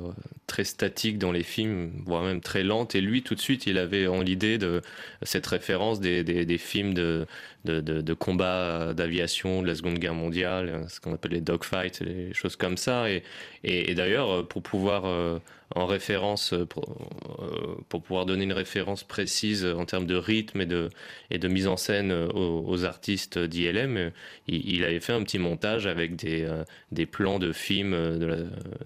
[0.47, 2.95] très statiques dans les films, voire même très lentes.
[2.97, 4.83] Et lui, tout de suite, il avait en l'idée de
[5.23, 7.27] cette référence des, des, films de,
[7.65, 12.35] de, de, combat d'aviation de la Seconde Guerre mondiale, ce qu'on appelle les dogfights, les
[12.35, 13.09] choses comme ça.
[13.11, 13.23] Et,
[13.63, 15.05] et, d'ailleurs, pour pouvoir
[15.75, 16.85] en référence pour,
[17.89, 22.13] pour, pouvoir donner une référence précise en termes de rythme et de, mise en scène
[22.13, 24.11] aux, artistes d'ILM,
[24.47, 28.37] il, avait fait un petit montage avec des, plans de films de la,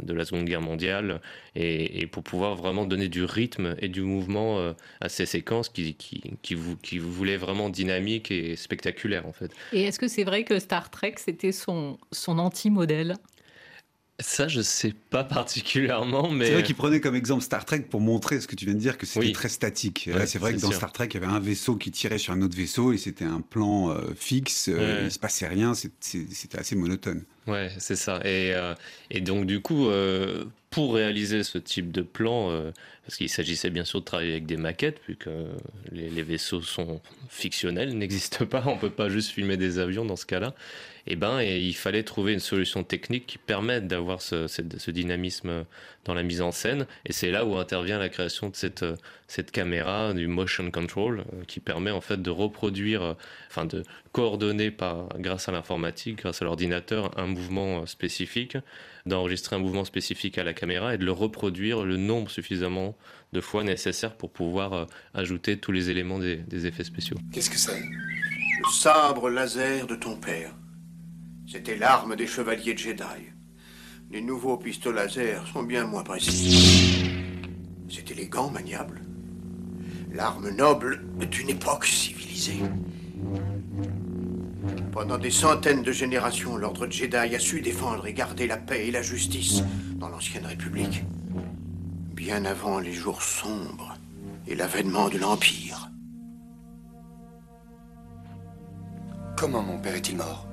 [0.01, 1.21] de la Seconde Guerre mondiale
[1.55, 5.97] et, pour pouvoir vraiment donner du rythme et du mouvement euh, à ces séquences qui,
[6.43, 9.51] qui, voulaient vraiment dynamiques et spectaculaires en fait.
[9.73, 13.17] Et est-ce que c'est vrai que Star Trek c'était son, son anti-modèle?
[14.21, 16.47] Ça, je sais pas particulièrement, mais.
[16.47, 18.81] C'est vrai qu'il prenait comme exemple Star Trek pour montrer ce que tu viens de
[18.81, 20.11] dire, que c'était très statique.
[20.27, 22.43] c'est vrai que dans Star Trek, il y avait un vaisseau qui tirait sur un
[22.43, 26.75] autre vaisseau et c'était un plan euh, fixe, euh, il se passait rien, c'était assez
[26.77, 27.25] monotone.
[27.49, 28.21] Ouais, c'est ça.
[28.25, 28.75] Et, euh,
[29.11, 29.89] et, donc, du coup,
[30.71, 32.63] pour réaliser ce type de plan,
[33.05, 35.31] parce qu'il s'agissait bien sûr de travailler avec des maquettes, puisque
[35.91, 40.27] les, vaisseaux sont fictionnels, n'existent pas, on peut pas juste filmer des avions dans ce
[40.27, 40.55] cas-là
[41.11, 45.65] eh ben, et il fallait trouver une solution technique qui permette d'avoir ce, dynamisme
[46.09, 46.87] dans la mise en scène.
[47.05, 48.85] Et c'est là où intervient la création de cette,
[49.29, 53.15] cette caméra, du motion control, euh, qui permet en fait de reproduire, euh,
[53.49, 58.57] enfin de coordonner par, grâce à l'informatique, grâce à l'ordinateur, un mouvement spécifique,
[59.05, 62.97] d'enregistrer un mouvement spécifique à la caméra et de le reproduire le nombre suffisamment
[63.35, 67.19] de fois nécessaire pour pouvoir euh, ajouter tous les éléments des, des effets spéciaux.
[67.33, 67.79] Qu'est-ce que c'est?
[67.81, 70.55] Le sabre laser de ton père.
[71.47, 73.05] C'était l'arme des chevaliers Jedi.
[74.11, 77.11] Les nouveaux pistolets laser sont bien moins précis.
[77.91, 79.03] C'est élégant, maniable.
[80.13, 82.61] L'arme noble d'une époque civilisée.
[84.93, 88.91] Pendant des centaines de générations, l'ordre Jedi a su défendre et garder la paix et
[88.91, 89.63] la justice
[89.97, 91.05] dans l'ancienne République.
[92.15, 93.99] Bien avant les jours sombres
[94.47, 95.91] et l'avènement de l'Empire.
[99.37, 100.48] Comment mon père est-il mort?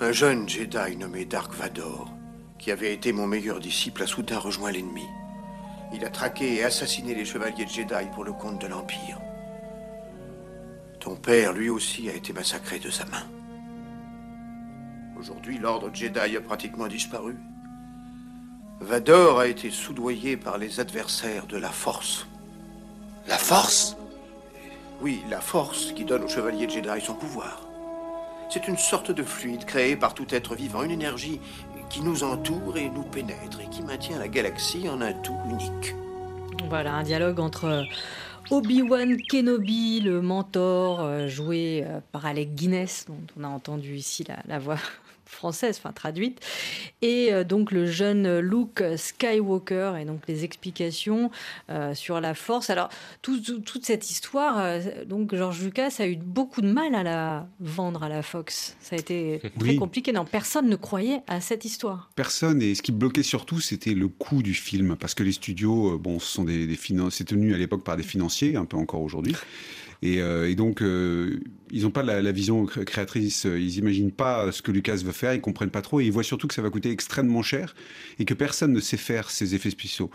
[0.00, 2.12] Un jeune Jedi nommé Dark Vador,
[2.58, 5.06] qui avait été mon meilleur disciple, a soudain rejoint l'ennemi.
[5.94, 9.18] Il a traqué et assassiné les chevaliers de Jedi pour le compte de l'Empire.
[11.00, 13.24] Ton père, lui aussi, a été massacré de sa main.
[15.18, 17.36] Aujourd'hui, l'ordre Jedi a pratiquement disparu.
[18.80, 22.26] Vador a été soudoyé par les adversaires de la Force.
[23.28, 23.96] La Force?
[25.00, 27.65] Oui, la Force qui donne aux chevaliers de Jedi son pouvoir.
[28.48, 31.40] C'est une sorte de fluide créé par tout être vivant, une énergie
[31.90, 35.94] qui nous entoure et nous pénètre et qui maintient la galaxie en un tout unique.
[36.68, 37.84] Voilà, un dialogue entre
[38.50, 44.24] Obi-Wan Kenobi, le mentor, euh, joué euh, par Alec Guinness, dont on a entendu ici
[44.46, 44.78] la voix
[45.26, 46.40] française, enfin traduite,
[47.02, 51.30] et euh, donc le jeune Luke Skywalker, et donc les explications
[51.70, 52.70] euh, sur la force.
[52.70, 52.88] Alors,
[53.22, 58.02] toute cette histoire, euh, donc George Lucas a eu beaucoup de mal à la vendre
[58.02, 58.76] à la Fox.
[58.80, 60.12] Ça a été très compliqué.
[60.12, 62.10] Non, personne ne croyait à cette histoire.
[62.14, 65.98] Personne, et ce qui bloquait surtout, c'était le coût du film, parce que les studios,
[65.98, 66.76] bon, ce sont des, des
[67.10, 69.34] c'est tenu à l'époque par des financiers, un peu encore aujourd'hui.
[70.04, 74.70] Euh, et, donc, euh, ils n'ont pas la, vision créatrice, ils n'imaginent pas ce que
[74.70, 76.90] Lucas veut faire, ils comprennent pas trop, et ils voient surtout que ça va coûter
[76.90, 77.74] extrêmement cher
[78.18, 80.10] et que personne ne sait faire ces effets spéciaux.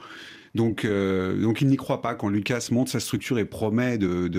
[0.54, 4.30] Donc, euh, donc n'y croit pas quand Lucas monte sa structure et promet de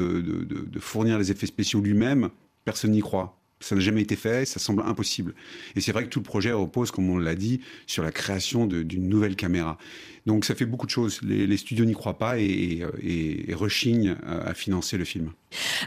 [0.79, 2.29] fournir les effets spéciaux lui-même.
[2.65, 3.43] Personne n'y croit.
[3.63, 5.35] Ça n'a jamais été fait, ça semble impossible.
[5.77, 8.67] Et c'est vrai que tout le projet repose, comme on l'a dit, sur la création
[8.67, 9.79] d'une nouvelle caméra.
[10.27, 11.21] Donc ça fait beaucoup de choses.
[11.23, 15.33] Les, studios n'y croient pas et, et, rechignent à financer le film.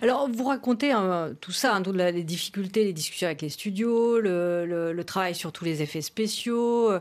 [0.02, 4.20] Alors, vous racontez hein, tout ça, hein, toutes les difficultés, les discussions avec les studios,
[4.20, 6.92] le, travail sur tous les effets spéciaux,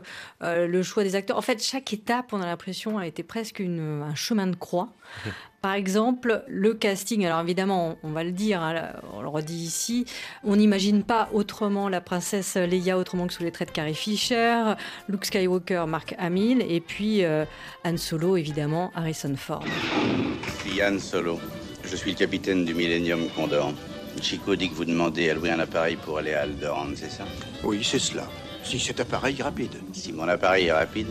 [0.43, 1.37] euh, le choix des acteurs.
[1.37, 4.89] En fait, chaque étape, on a l'impression, a été presque un chemin de croix.
[5.61, 7.25] Par exemple, le casting.
[7.25, 10.05] Alors évidemment, on, va le dire, hein, on le redit ici,
[10.43, 14.75] on n'imagine pas autrement la princesse Leia autrement que sous les traits de Carrie Fisher,
[15.09, 17.45] Luke Skywalker, Mark Hamill, et puis euh,
[17.83, 19.63] Han Solo, évidemment, Harrison Ford.
[19.65, 21.39] Je suis Han Solo.
[21.83, 23.73] Je suis le capitaine du Millennium Condor.
[24.21, 27.25] Chico dit que vous demandez à louer un appareil pour aller à Alderaan, c'est ça?
[27.63, 28.23] Oui, c'est cela.
[28.63, 29.73] Si cet appareil est rapide.
[29.93, 31.07] Si mon appareil est rapide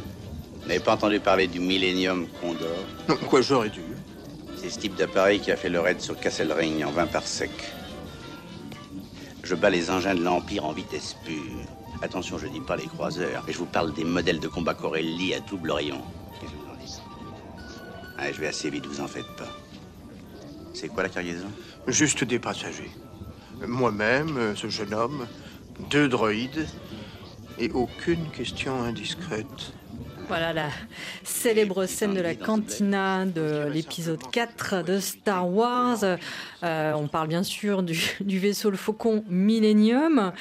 [0.60, 2.68] Vous n'avez pas entendu parler du Millennium Condor?
[3.08, 3.82] Non, quoi, j'aurais dû.
[4.56, 7.26] C'est ce type d'appareil qui a fait le raid sur Castle Ring en 20 par
[7.26, 7.50] sec.
[9.42, 11.34] Je bats les engins de l'Empire en vitesse pure.
[12.04, 15.32] Attention, je dis pas les croiseurs, mais je vous parle des modèles de combat Corelli
[15.32, 16.02] à double rayon.
[16.38, 18.34] Qu'est-ce que vous en dites?
[18.34, 19.48] Je vais assez vite, vous en faites pas.
[20.74, 21.46] C'est quoi la cargaison?
[21.86, 22.90] Juste des passagers.
[23.66, 25.26] Moi-même, ce jeune homme,
[25.88, 26.68] deux droïdes
[27.58, 29.72] et aucune question indiscrète.
[30.28, 30.68] Voilà la
[31.22, 36.02] célèbre scène de la cantina de l'épisode 4 de Star Wars.
[36.62, 37.98] Euh, on parle bien sûr du,
[38.38, 40.32] vaisseau le Faucon Millennium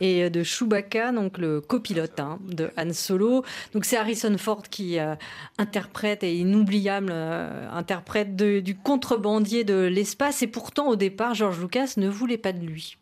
[0.00, 3.44] et de Chewbacca, donc le copilote hein, de Han Solo.
[3.74, 5.14] Donc c'est Harrison Ford qui euh,
[5.58, 10.42] interprète et inoubliable euh, interprète du contrebandier de l'espace.
[10.42, 12.96] Et pourtant au départ, George Lucas ne voulait pas de lui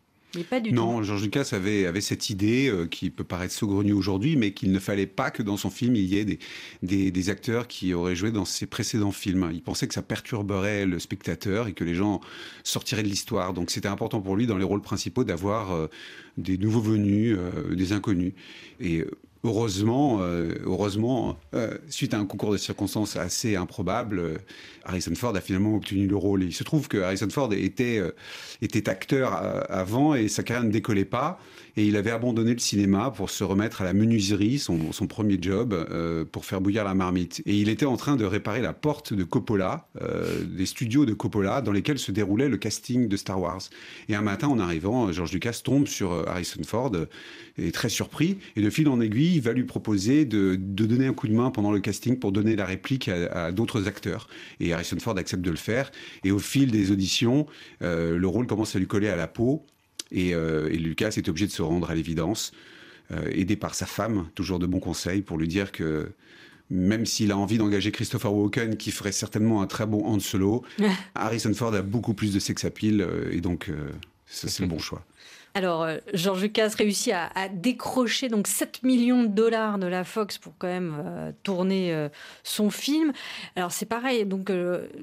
[0.72, 4.72] non, George Lucas avait, avait cette idée euh, qui peut paraître saugrenue aujourd'hui, mais qu'il
[4.72, 8.16] ne fallait pas que dans son film il y ait des, des, acteurs qui auraient
[8.16, 9.50] joué dans ses précédents films.
[9.52, 12.20] Il pensait que ça perturberait le spectateur et que les gens
[12.62, 13.52] sortiraient de l'histoire.
[13.52, 15.88] Donc c'était important pour lui dans les rôles principaux d'avoir euh,
[16.36, 18.32] des nouveaux venus, euh, des inconnus.
[18.80, 19.04] Et
[19.44, 20.20] heureusement,
[20.64, 21.38] heureusement
[21.88, 24.38] suite à un concours de circonstances assez improbable,
[24.86, 26.44] Harrison Ford a finalement obtenu le rôle.
[26.44, 28.12] il se trouve que Harrison Ford était, euh,
[28.62, 31.40] était acteur euh, avant et sa carrière ne décollait pas.
[31.76, 35.72] Et il avait abandonné le cinéma pour se remettre à la menuiserie, son, premier job,
[35.74, 37.42] euh, pour faire bouillir la marmite.
[37.46, 39.88] Et il était en train de réparer la porte de Coppola,
[40.46, 43.62] des studios de Coppola, dans lesquels se déroulait le casting de Star Wars.
[44.08, 46.92] Et un matin, en arrivant, George Lucas tombe sur Harrison Ford,
[47.58, 51.14] est très surpris, et de fil en aiguille, il va lui proposer de, donner un
[51.14, 54.28] coup de main pendant le casting pour donner la réplique à, d'autres acteurs.
[54.60, 55.90] Et Harrison Ford accepte de le faire.
[56.24, 57.46] Et au fil des auditions,
[57.82, 59.64] euh, le rôle commence à lui coller à la peau.
[60.12, 62.52] Et, euh, Lucas est obligé de se rendre à l'évidence,
[63.12, 66.10] euh, aidé par sa femme, toujours de bons conseils, pour lui dire que
[66.68, 70.64] même s'il a envie d'engager Christopher Walken, qui ferait certainement un très bon Han Solo,
[71.14, 73.70] Harrison Ford a beaucoup plus de sex appeal, et donc
[74.26, 75.04] c'est le bon choix.
[75.56, 80.36] Alors, euh, George Lucas réussit à, décrocher donc 7 millions de dollars de la Fox
[80.36, 82.10] pour quand même euh, tourner euh,
[82.44, 83.14] son film.
[83.56, 84.52] Alors, c'est pareil, donc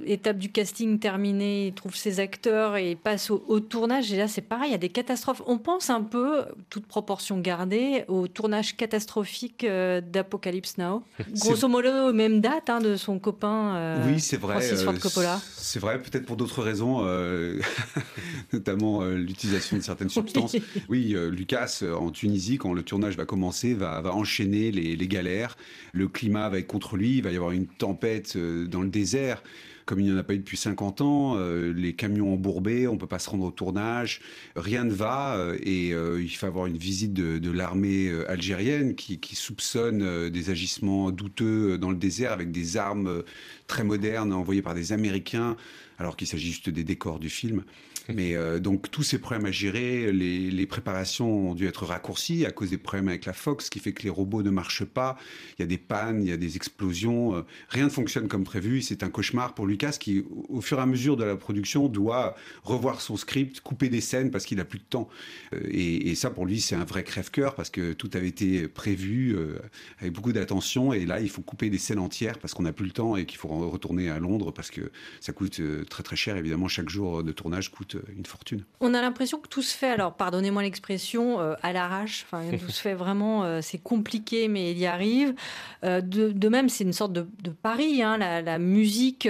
[0.06, 4.14] étape du casting terminée, il trouve ses acteurs et il passe au, tournage.
[4.14, 5.42] Et là, c'est pareil, il y a des catastrophes.
[5.48, 11.02] On pense un peu, toute proportion gardée, au tournage catastrophique d'Apocalypse Now.
[11.40, 15.42] Grosso modo, même date hein, de son copain oui, c'est vrai, Francis Ford Coppola.
[15.56, 17.04] C'est vrai, peut-être pour d'autres raisons,
[18.54, 20.43] notamment l'utilisation de certaines substances.
[20.90, 25.58] Oui, euh, Lucas, euh, en Tunisie, quand le tournage va commencer, va, enchaîner les, galères.
[25.92, 28.90] Le climat va être contre lui, il va y avoir une tempête euh, dans le
[28.90, 29.44] désert
[29.86, 31.38] comme il n'y en a pas eu depuis 50 ans,
[31.76, 34.22] les camions embourbés, on ne peut pas se rendre au tournage,
[34.56, 40.30] rien ne va, et il faut avoir une visite de, l'armée algérienne qui, qui soupçonne
[40.30, 43.24] des agissements douteux dans le désert avec des armes
[43.68, 45.58] très modernes envoyées par des Américains,
[46.00, 47.66] alors qu'il s'agit juste des décors du film.
[48.10, 52.46] Mais euh, donc tous ces problèmes à gérer, les, les, préparations ont dû être raccourcies
[52.46, 55.18] à cause des problèmes avec la Fox, qui fait que les robots ne marchent pas.
[55.58, 57.36] Il y a des pannes, il y a des explosions.
[57.36, 58.82] Euh, rien ne fonctionne comme prévu.
[58.82, 62.36] C'est un cauchemar pour Lucas qui, au fur et à mesure de la production, doit
[62.64, 65.08] revoir son script, couper des scènes parce qu'il a plus de temps.
[65.54, 68.68] Euh, et, et, ça, pour lui, c'est un vrai crève-cœur parce que tout avait été
[68.68, 69.38] prévu
[70.00, 70.92] avec beaucoup d'attention.
[70.92, 73.26] Et là, il faut couper des scènes entières parce qu'on n'a plus le temps et
[73.26, 76.36] qu'il faut retourner à Londres parce que ça coûte très très cher.
[76.36, 78.64] Évidemment, chaque jour de tournage coûte euh, une fortune.
[78.80, 82.26] On a l'impression que tout se fait, alors pardonnez-moi l'expression, euh, à l'arrache.
[82.26, 85.36] Enfin, tout se fait vraiment, euh, c'est compliqué, mais il y arrive.
[85.84, 89.28] De, même, c'est une sorte de, pari, hein, la, musique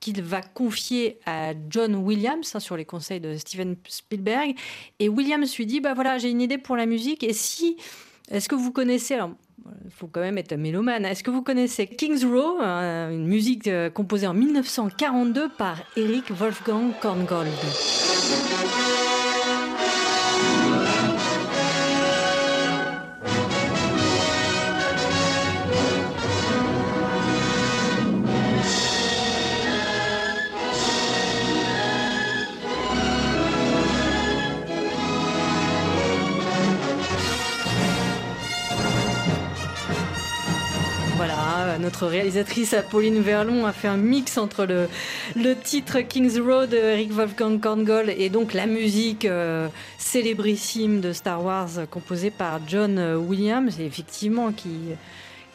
[0.00, 4.54] qu'il va confier à John Williams hein, sur les conseils de Steven Spielberg.
[4.98, 7.22] Et Williams lui dit, bah voilà, j'ai une idée pour la musique.
[7.24, 7.76] Et si,
[8.30, 9.18] est-ce que vous connaissez,
[9.84, 11.04] il faut quand même être mélomane.
[11.04, 16.92] Est-ce que vous connaissez King's Row, une musique euh, composée en 1942 par Eric Wolfgang
[17.00, 17.48] Korngold?
[42.04, 44.88] Notre réalisatrice Apolline Verlon a fait un mix entre le,
[45.36, 51.14] le titre King's Road de Eric Wolfgang Korngold et donc la musique euh, célébrissime de
[51.14, 54.68] Star Wars composée par John Williams, et effectivement qui,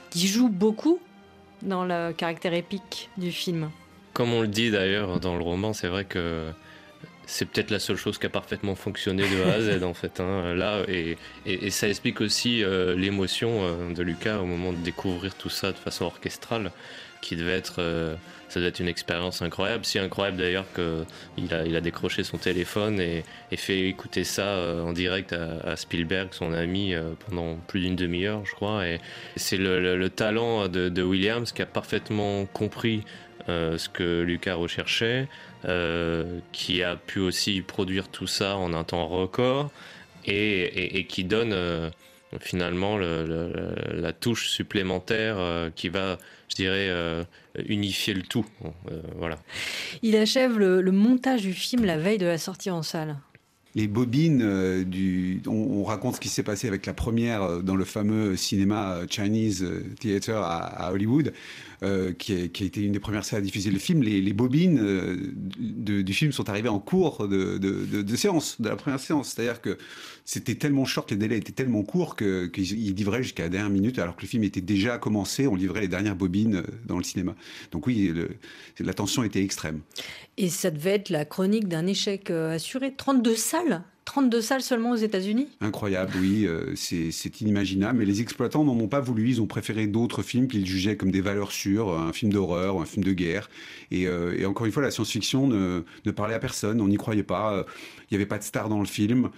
[0.09, 0.99] qui joue beaucoup
[1.61, 3.69] dans le caractère épique du film.
[4.13, 6.49] Comme on le dit d'ailleurs dans le roman, c'est vrai que
[7.29, 10.19] c'est peut-être la seule chose qui a parfaitement fonctionné de A à Z en fait.
[10.19, 11.15] Hein, là, et,
[11.69, 15.77] ça explique aussi euh, l'émotion euh, de Lucas au moment de découvrir tout ça de
[15.77, 16.71] façon orchestrale,
[17.21, 18.15] qui devait être, euh,
[18.47, 22.99] ça être une expérience incroyable, si incroyable d'ailleurs qu'il a, il a décroché son téléphone
[22.99, 23.23] et,
[23.55, 26.95] fait écouter ça en direct à, Spielberg, son ami,
[27.27, 28.87] pendant plus d'une demi-heure, je crois.
[28.87, 28.99] Et
[29.35, 33.03] c'est le, le, talent de, Williams qui a parfaitement compris
[33.47, 35.27] ce que Lucas recherchait.
[35.65, 39.71] Euh, qui a pu aussi produire tout ça en un temps record
[40.25, 41.89] et, qui donne euh,
[42.39, 47.25] finalement la touche supplémentaire euh, qui va, je dirais,
[47.67, 48.45] unifier le tout.
[49.17, 49.37] voilà.
[50.01, 53.17] Il achève le, montage du film la veille de la sortie en salle
[53.79, 55.41] les bobines du.
[55.47, 59.65] On, raconte ce qui s'est passé avec la première dans le fameux cinéma Chinese
[59.99, 61.33] Theater à Hollywood.
[61.81, 65.15] Euh, qui, a, été une des premières salles à diffuser le film, les, bobines euh,
[65.57, 69.31] du film sont arrivées en cours de, séance, de la première séance.
[69.31, 69.77] C'est-à-dire que
[70.25, 74.17] c'était tellement short, les délais étaient tellement courts qu'ils livraient jusqu'à la dernière minute, alors
[74.17, 77.33] que le film était déjà commencé, on livrait les dernières bobines euh, dans le cinéma.
[77.71, 78.13] Donc oui,
[78.77, 79.79] la tension était extrême.
[80.41, 82.93] Et ça devait être la chronique d'un échec assuré.
[82.95, 87.99] 32 salles 32 salles seulement aux États-Unis Incroyable, oui, euh, c'est inimaginable.
[87.99, 89.29] Mais les exploitants n'en ont pas voulu.
[89.29, 92.85] Ils ont préféré d'autres films qu'ils jugeaient comme des valeurs sûres, un film d'horreur, un
[92.85, 93.51] film de guerre.
[93.91, 96.81] Et, euh, encore une fois, la science-fiction ne, parlait à personne.
[96.81, 97.63] On n'y croyait pas.
[98.09, 99.29] Il n'y avait pas de star dans le film.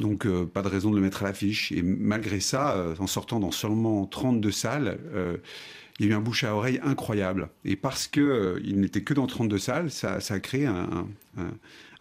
[0.00, 1.70] Donc, euh, pas de raison de le mettre à l'affiche.
[1.70, 4.98] Et malgré ça, en sortant dans seulement 32 salles,
[6.00, 7.50] il y a eu un bouche à oreille incroyable.
[7.64, 11.06] Et parce qu'il n'était que dans 32 salles, ça, a créé un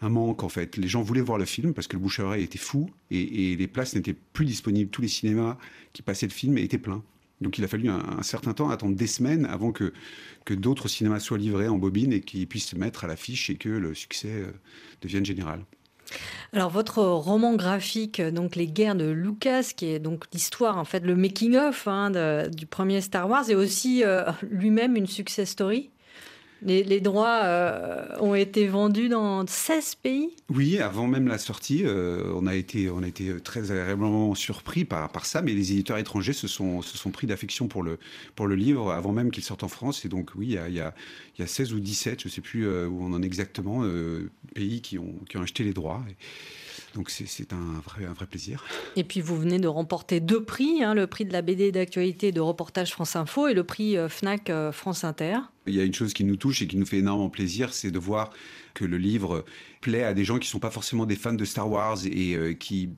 [0.02, 0.78] un manque en fait.
[0.78, 3.56] Les gens voulaient voir le film parce que le bouche à oreille était fou et,
[3.56, 4.90] les places n'étaient plus disponibles.
[4.90, 5.58] Tous les cinémas
[5.94, 7.04] qui passaient le film étaient pleins.
[7.42, 9.94] Donc il a fallu un, certain temps, attendre des semaines avant que,
[10.44, 13.56] que d'autres cinémas soient livrés en bobine et qu'ils puissent se mettre à l'affiche et
[13.56, 14.52] que le succès euh,
[15.02, 15.64] devienne général.
[16.54, 21.02] Alors votre roman graphique, donc les guerres de Lucas, qui est donc l'histoire en fait
[21.02, 22.12] le making of hein,
[22.50, 25.92] du premier Star Wars, est aussi euh, lui-même une success story?
[26.62, 30.30] Les, droits euh, ont été vendus dans 16 pays?
[30.50, 34.84] Oui, avant même la sortie, euh, on, a été, on a été très agréablement surpris
[34.84, 37.98] par, ça, mais les éditeurs étrangers se sont, se sont pris d'affection pour le,
[38.36, 40.04] pour le livre avant même qu'il sorte en France.
[40.04, 40.94] Et donc, oui, il y a, y a,
[41.38, 43.84] y a 16 ou 17, je ne sais plus euh, où on en est exactement,
[44.54, 46.04] pays qui ont, qui ont acheté les droits.
[46.96, 48.64] Donc c'est un vrai, un vrai plaisir.
[48.96, 52.32] Et puis vous venez de remporter deux prix, hein, le prix de la BD d'actualité
[52.32, 55.38] de reportage France Info et le prix FNAC France Inter.
[55.68, 57.92] Il y a une chose qui nous touche et qui nous fait énormément plaisir, c'est
[57.92, 58.32] de voir
[58.74, 59.46] que le livre
[59.82, 62.36] plaît à des gens qui ne sont pas forcément des fans de Star Wars et
[62.36, 62.90] euh, qui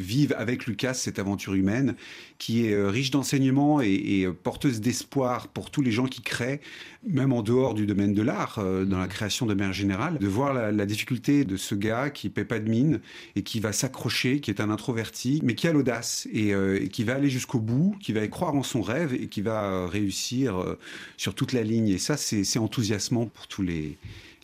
[0.00, 1.94] vivent avec Lucas cette aventure humaine
[2.38, 6.60] qui est euh, riche d'enseignements et, euh, porteuse d'espoir pour tous les gens qui créent,
[7.06, 10.26] même en dehors du domaine de l'art, euh, dans la création de manière générale, de
[10.26, 13.00] voir la, difficulté de ce gars qui paie pas de mine
[13.36, 16.52] et qui va s'accrocher, qui est un introverti, mais qui a l'audace et,
[16.90, 19.86] qui va aller jusqu'au bout, qui va y croire en son rêve et qui va
[19.86, 20.76] réussir
[21.16, 21.88] sur toute la ligne.
[21.88, 23.98] Et ça, c'est enthousiasmant pour tous les,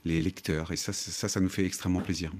[0.04, 0.70] lecteurs.
[0.70, 2.32] Et ça, ça nous fait extrêmement plaisir.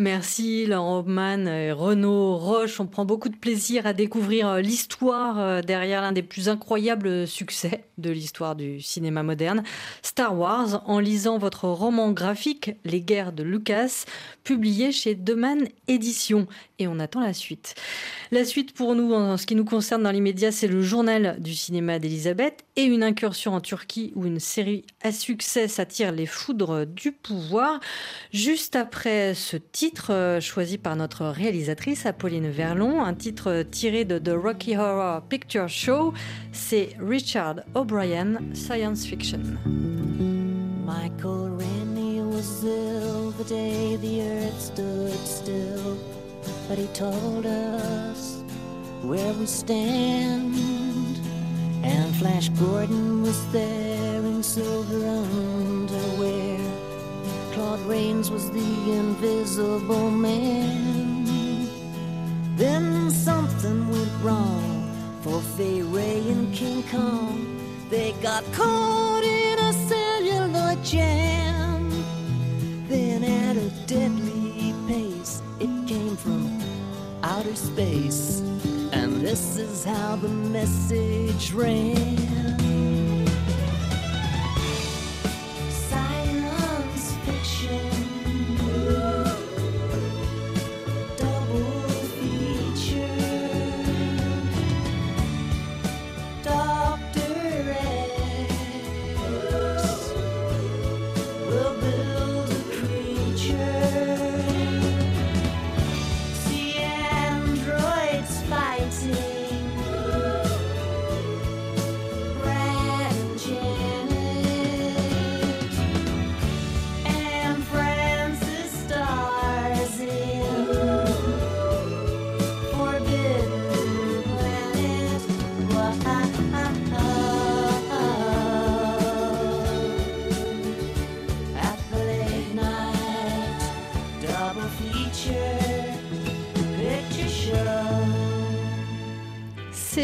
[0.00, 2.78] Merci Laurent Hoffman et Renaud Roche.
[2.78, 7.26] On prend beaucoup de plaisir à découvrir euh, l'histoire euh, derrière l'un des plus incroyables
[7.26, 9.64] succès de l'histoire du cinéma moderne,
[10.02, 14.04] Star Wars, en lisant votre roman graphique Les guerres de Lucas,
[14.44, 16.46] publié chez Deman Éditions.
[16.78, 17.74] Et on attend la suite.
[18.30, 21.54] La suite pour nous, en ce qui nous concerne dans l'immédiat, c'est le journal du
[21.54, 26.86] cinéma d'Elisabeth et une incursion en Turquie où une série à succès s'attire les foudres
[26.86, 27.80] du pouvoir.
[28.32, 34.18] Juste après ce titre euh, choisi par notre réalisatrice Apolline Verlon, un titre tiré de
[34.18, 36.12] The Rocky Horror Picture Show,
[36.52, 39.40] c'est Richard O'Brien Science Fiction.
[40.86, 45.98] Michael Rennie was the day the earth stood still,
[46.68, 48.42] but he told us
[49.02, 50.54] where we stand.
[51.82, 56.58] And Flash Gordon was there in silver underwear.
[57.52, 61.26] Claude Rains was the invisible man.
[62.56, 67.46] Then something went wrong for Fay Ray and King Kong.
[67.88, 71.90] They got caught in a celluloid jam.
[72.88, 76.47] Then at a deadly pace, it came from
[77.38, 78.40] outer space.
[78.92, 82.77] And this is how the message ran.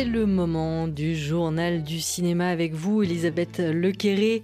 [0.04, 4.42] C'est le moment du journal du cinéma avec vous, Elisabeth Lequéré.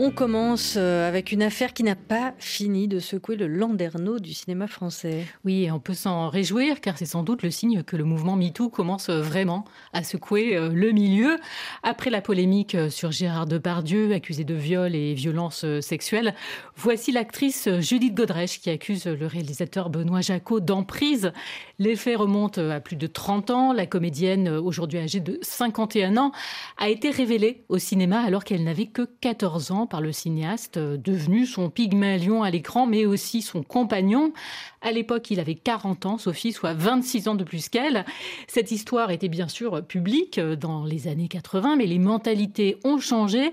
[0.00, 4.32] On commence euh, avec une affaire qui n'a pas fini de secouer le landerneau du
[4.32, 5.26] cinéma français.
[5.44, 8.68] Oui, on peut s'en réjouir car c'est sans doute le signe que le mouvement MeToo
[8.68, 11.36] commence vraiment à secouer euh, le milieu.
[11.82, 16.32] Après la polémique euh, sur Gérard Depardieu, accusé de viol et violences sexuelles,
[16.76, 21.32] voici l'actrice Judith Godrèche qui accuse le réalisateur Benoît Jacot d'emprise.
[21.80, 23.72] Les faits remontent à plus de 30 ans.
[23.72, 26.30] La comédienne, aujourd'hui âgée de 51 ans,
[26.76, 30.96] a été révélée au cinéma alors qu'elle n'avait que 14 ans par le cinéaste, euh,
[30.96, 34.32] devenu son pygmalion à l'écran, mais aussi son compagnon.
[34.80, 38.04] À l'époque, il avait 40 ans, Sophie, soit 26 ans de plus qu'elle.
[38.46, 42.98] Cette histoire était bien sûr publique euh, dans les années 80, mais les mentalités ont
[42.98, 43.52] changé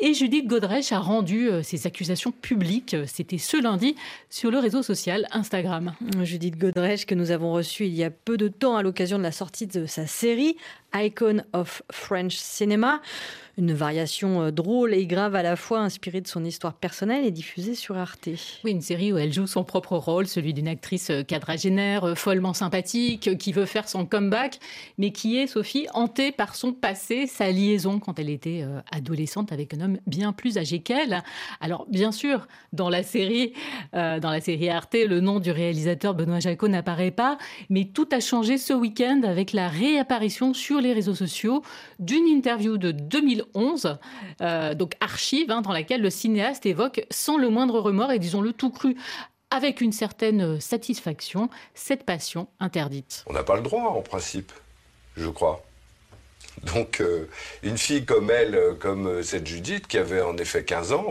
[0.00, 2.96] et Judith Godrèche a rendu euh, ses accusations publiques.
[3.06, 3.94] C'était ce lundi
[4.30, 5.94] sur le réseau social Instagram.
[6.22, 9.22] Judith Godrèche que nous avons reçue il y a peu de temps à l'occasion de
[9.22, 10.56] la sortie de sa série
[10.94, 13.00] Icon of French Cinema
[13.58, 17.30] une variation euh, drôle et grave à la fois inspirée de son histoire personnelle et
[17.30, 18.28] diffusée sur Arte.
[18.64, 22.14] Oui, une série où elle joue son propre rôle, celui d'une actrice euh, quadragénaire, euh,
[22.14, 24.58] follement sympathique, qui veut faire son comeback,
[24.98, 29.74] mais qui est, Sophie, hantée par son passé, sa liaison quand elle était adolescente avec
[29.74, 31.22] un homme bien plus âgé qu'elle.
[31.60, 33.52] Alors, bien sûr, dans la série,
[33.92, 37.38] dans la série Arte, le nom du réalisateur Benoît Jacot n'apparaît pas,
[37.70, 41.62] mais tout a changé ce week-end avec la réapparition sur les réseaux sociaux
[41.98, 43.98] d'une interview de 2011 2011,
[44.40, 48.52] euh, donc archive, hein, dans laquelle le cinéaste évoque sans le moindre remords et disons-le
[48.52, 48.96] tout cru
[49.50, 53.24] avec une certaine satisfaction cette passion interdite.
[53.26, 54.52] On n'a pas le droit en principe,
[55.16, 55.62] je crois.
[56.74, 57.28] Donc, euh,
[57.62, 61.06] une fille comme elle, euh, comme cette Judith, qui avait en effet 15 ans,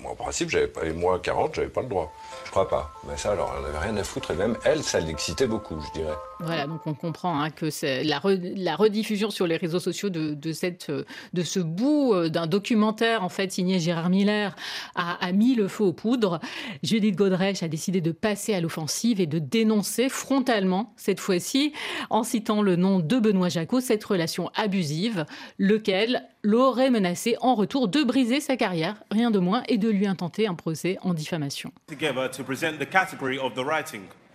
[0.00, 2.12] moi, en principe, j'avais pas, et moi 40, j'avais pas le droit.
[2.44, 2.92] Je crois pas.
[3.08, 4.30] Mais ça, alors, elle n'avait rien à foutre.
[4.30, 6.14] Et même elle, ça l'excitait beaucoup, je dirais.
[6.44, 7.66] Voilà, donc on comprend hein, que
[8.04, 8.20] la,
[8.56, 13.78] la, rediffusion sur les réseaux sociaux de, ce bout euh, d'un documentaire en fait signé
[13.78, 14.54] Gérard Miller
[14.94, 16.40] a, mis le feu aux poudres.
[16.82, 21.72] Judith Godrèche a décidé de passer à l'offensive et de dénoncer frontalement cette fois-ci,
[22.10, 25.26] en citant le nom de Benoît Jacot, cette relation abusive,
[25.58, 30.06] lequel l'aurait menacé en retour de briser sa carrière, rien de moins, et de lui
[30.06, 31.72] intenter un procès en diffamation.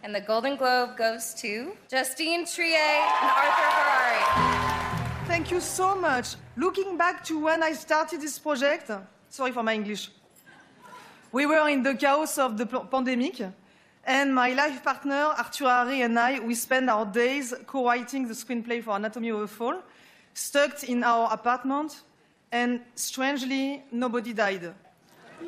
[0.10, 5.28] And the Golden Globe goes to Justine Trier and Arthur Ferrari.
[5.28, 6.36] Thank you so much.
[6.57, 8.89] Looking back to when I started this project,
[9.30, 10.10] sorry for my English,
[11.32, 13.39] we were in the chaos of the pandemic,
[14.03, 18.82] and my life partner, Arthur Harry, and I, we spent our days co-writing the screenplay
[18.82, 19.76] for Anatomy of a Fall,
[20.34, 22.01] stuck in our apartment,
[22.51, 24.74] and strangely, nobody died.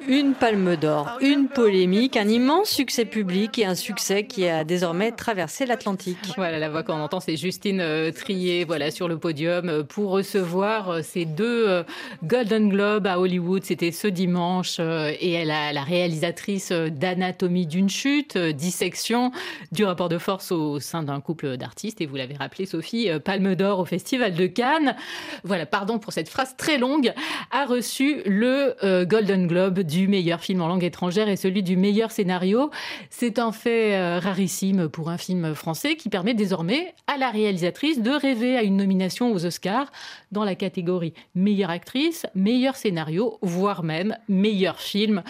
[0.07, 5.11] Une palme d'or, une polémique, un immense succès public et un succès qui a désormais
[5.11, 6.17] traversé l'Atlantique.
[6.37, 10.09] Voilà, la voix qu'on entend, c'est Justine euh, Trier, voilà, sur le podium euh, pour
[10.09, 11.83] recevoir euh, ces deux
[12.23, 13.63] Golden Globes à Hollywood.
[13.63, 19.31] C'était ce dimanche et elle a la réalisatrice d'Anatomie d'une chute, dissection
[19.71, 22.01] du rapport de force au sein d'un couple d'artistes.
[22.01, 24.95] Et vous l'avez rappelé, Sophie, Palme d'or au Festival de Cannes.
[25.43, 27.13] Voilà, pardon pour cette phrase très longue,
[27.51, 32.11] a reçu le Golden Globe du meilleur film en langue étrangère et celui du meilleur
[32.11, 32.71] scénario.
[33.09, 38.01] C'est un fait euh, rarissime pour un film français qui permet désormais à la réalisatrice
[38.01, 39.91] de rêver à une nomination aux Oscars
[40.31, 45.23] dans la catégorie meilleure actrice, meilleur scénario, voire même meilleur film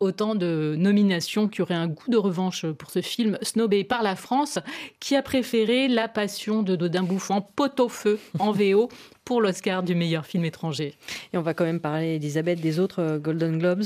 [0.00, 4.16] autant de nominations qui auraient un goût de revanche pour ce film snobé par la
[4.16, 4.58] France,
[5.00, 8.88] qui a préféré La Passion de Dodin Bouffant, pot au feu en VO
[9.26, 10.94] pour l'Oscar du meilleur film étranger.
[11.32, 13.82] Et on va quand même parler, Elisabeth, des autres euh, Golden Globes.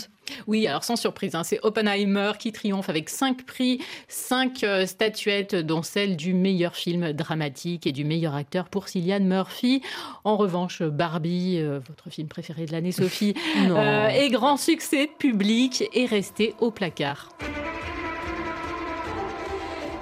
[0.46, 5.56] Oui, alors sans surprise, hein, c'est Oppenheimer qui triomphe avec cinq prix, cinq euh, statuettes,
[5.56, 9.82] dont celle du meilleur film dramatique et du meilleur acteur pour Cillian Murphy.
[10.24, 13.34] En revanche, Barbie, euh, votre film préféré de l'année, Sophie,
[14.14, 17.30] et grand succès public, est resté au placard.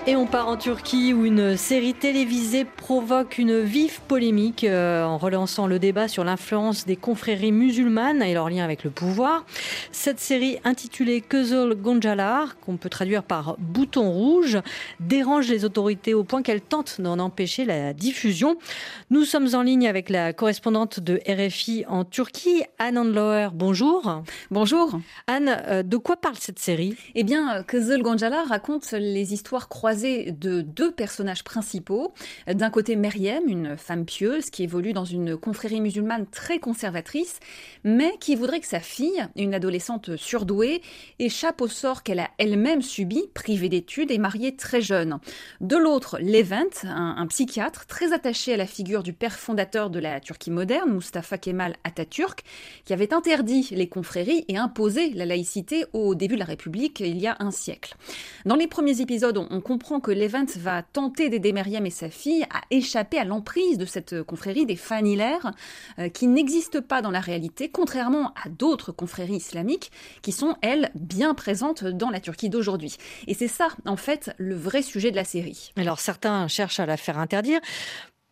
[0.08, 5.18] Et on part en Turquie où une série télévisée provoque une vive polémique euh, en
[5.18, 9.44] relançant le débat sur l'influence des confréries musulmanes et leur lien avec le pouvoir.
[9.92, 14.58] Cette série intitulée Kızıl Goncalar, qu'on peut traduire par bouton rouge,
[14.98, 18.56] dérange les autorités au point qu'elle tente d'en empêcher la diffusion.
[19.10, 23.50] Nous sommes en ligne avec la correspondante de RFI en Turquie, Anne Andlauer.
[23.52, 24.22] Bonjour.
[24.50, 24.98] Bonjour.
[25.26, 26.96] Anne, euh, de quoi parle cette série?
[27.14, 32.12] Eh bien, Kızıl Goncalar raconte les histoires croisées de deux personnages principaux.
[32.46, 37.40] D'un côté, Meriem, une femme pieuse qui évolue dans une confrérie musulmane très conservatrice,
[37.84, 40.82] mais qui voudrait que sa fille, une adolescente surdouée,
[41.18, 45.18] échappe au sort qu'elle a elle-même subi, privée d'études et mariée très jeune.
[45.60, 49.98] De l'autre, Levent, un, un psychiatre très attaché à la figure du père fondateur de
[49.98, 52.44] la Turquie moderne, Mustafa Kemal Atatürk,
[52.84, 57.18] qui avait interdit les confréries et imposé la laïcité au début de la République il
[57.18, 57.96] y a un siècle.
[58.44, 62.44] Dans les premiers épisodes, on comprend que Levent va tenter d'aider Myriam et sa fille
[62.44, 65.52] à échapper à l'emprise de cette confrérie des Fanilaires,
[65.98, 70.90] euh, qui n'existe pas dans la réalité, contrairement à d'autres confréries islamiques qui sont, elles,
[70.94, 72.96] bien présentes dans la Turquie d'aujourd'hui.
[73.26, 75.72] Et c'est ça, en fait, le vrai sujet de la série.
[75.76, 77.60] Alors certains cherchent à la faire interdire.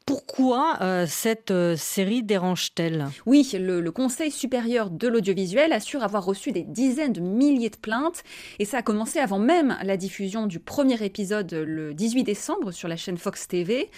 [0.06, 3.08] Pourquoi euh, cette euh, série dérange-t-elle?
[3.26, 7.76] Oui, le, le, Conseil supérieur de l'audiovisuel assure avoir reçu des dizaines de milliers de
[7.76, 8.22] plaintes
[8.60, 12.86] et ça a commencé avant même la diffusion du premier épisode le 18 décembre sur
[12.86, 13.90] la chaîne Fox TV.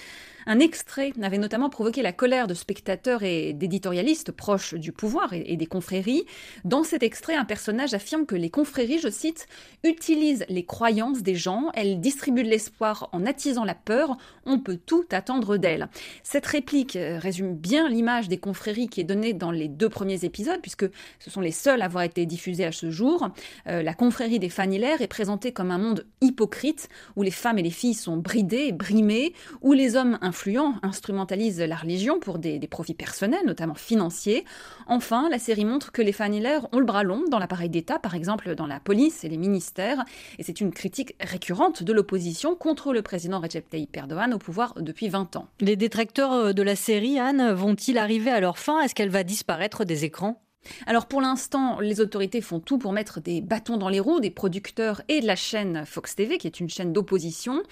[0.51, 5.59] Un extrait avait notamment provoqué la colère de spectateurs et d'éditorialistes proches du pouvoir et,
[5.59, 6.25] des confréries.
[6.65, 9.47] Dans cet extrait, un personnage affirme que les confréries, je cite,
[9.85, 15.05] utilisent les croyances des gens, elles distribuent l'espoir en attisant la peur, on peut tout
[15.11, 15.91] attendre d'elles.
[16.23, 20.25] Cette réplique euh, résume bien l'image des confréries qui est donnée dans les deux premiers
[20.25, 20.87] épisodes, puisque
[21.19, 23.29] ce sont les seuls à avoir été diffusés à ce jour.
[23.67, 27.63] Euh, la confrérie des Fanilaires est présentée comme un monde hypocrite, où les femmes et
[27.63, 32.95] les filles sont bridées, brimées, où les hommes influents instrumentalisent la religion pour des, profits
[32.95, 34.45] personnels, notamment financiers.
[34.87, 38.15] Enfin, la série montre que les Fanilaires ont le bras long dans l'appareil d'État, par
[38.15, 40.05] exemple dans la police et les ministères,
[40.39, 44.75] et c'est une critique récurrente de l'opposition contre le président Recep Tayyip Erdogan au pouvoir
[44.81, 45.49] depuis 20 ans.
[45.61, 48.81] Les détracteurs de la série, Anne, vont-ils arriver à leur fin?
[48.81, 50.41] Est-ce qu'elle va disparaître des écrans?
[50.87, 54.31] Alors pour l'instant, les autorités font tout pour mettre des bâtons dans les roues des
[54.31, 57.63] producteurs et de la chaîne Fox TV, qui est une chaîne d'opposition.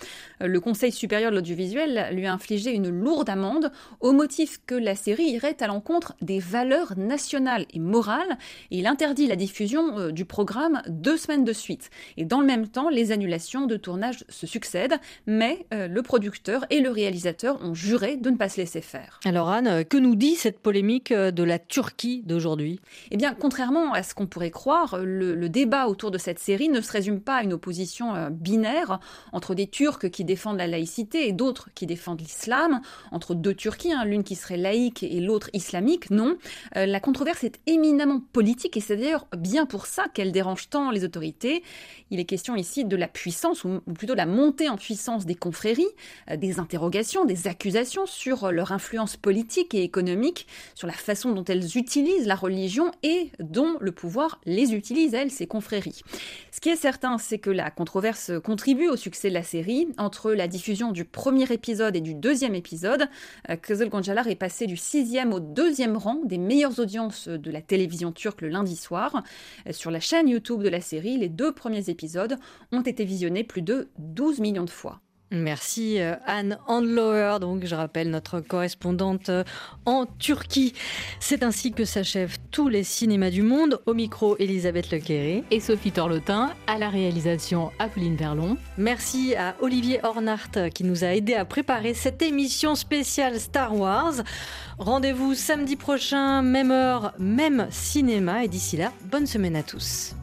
[0.42, 4.74] Euh, le Conseil supérieur de l'audiovisuel lui a infligé une lourde amende au motif que
[4.74, 8.38] la série irait à l'encontre des valeurs nationales et morales,
[8.70, 11.90] et il interdit la diffusion euh, du programme deux semaines de suite.
[12.16, 16.64] Et dans le même temps, les annulations de tournage se succèdent, mais euh, le producteur
[16.70, 19.20] et le réalisateur ont juré de ne pas se laisser faire.
[19.24, 22.80] Alors Anne, que nous dit cette polémique de la Turquie d'aujourd'hui?
[23.10, 26.80] Eh bien, contrairement à ce qu'on pourrait croire, le, débat autour de cette série ne
[26.80, 28.98] se résume pas à une opposition euh, binaire
[29.32, 32.80] entre des Turcs qui défendent la laïcité et d'autres qui défendent l'islam,
[33.12, 36.10] entre deux Turquies, hein, l'une qui serait laïque et l'autre islamique.
[36.10, 36.36] Non,
[36.76, 40.90] euh, la controverse est éminemment politique et c'est d'ailleurs bien pour ça qu'elle dérange tant
[40.90, 41.62] les autorités.
[42.10, 45.86] Il est question ici de la puissance, ou, plutôt la montée en puissance des confréries,
[46.30, 51.44] euh, des interrogations, des accusations sur leur influence politique et économique, sur la façon dont
[51.44, 52.65] elles utilisent la religion
[53.02, 56.02] et dont le pouvoir les utilise, elles, ces confréries.
[56.50, 59.88] Ce qui est certain, c'est que la controverse contribue au succès de la série.
[59.98, 63.08] Entre la diffusion du premier épisode et du deuxième épisode,
[63.62, 68.12] Kızıl Goncalar est passé du sixième au deuxième rang des meilleures audiences de la télévision
[68.12, 69.22] turque le lundi soir.
[69.70, 72.38] Sur la chaîne YouTube de la série, les deux premiers épisodes
[72.72, 75.00] ont été visionnés plus de 12 millions de fois.
[75.38, 79.30] Merci Anne Handlower, donc je rappelle notre correspondante
[79.84, 80.72] en Turquie.
[81.20, 83.80] C'est ainsi que s'achèvent tous les cinémas du monde.
[83.86, 88.56] Au micro, Elisabeth Lequeré et Sophie Torlotin, à la réalisation Apolline Verlon.
[88.78, 94.14] Merci à Olivier Hornart qui nous a aidé à préparer cette émission spéciale Star Wars.
[94.78, 98.44] Rendez-vous samedi prochain, même heure, même cinéma.
[98.44, 100.14] Et d'ici là, bonne semaine à tous.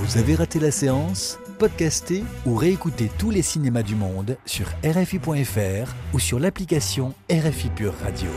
[0.00, 1.38] Vous avez raté la séance?
[1.58, 7.94] Podcastez ou réécoutez tous les cinémas du monde sur RFI.fr ou sur l'application RFI Pure
[8.00, 8.30] Radio.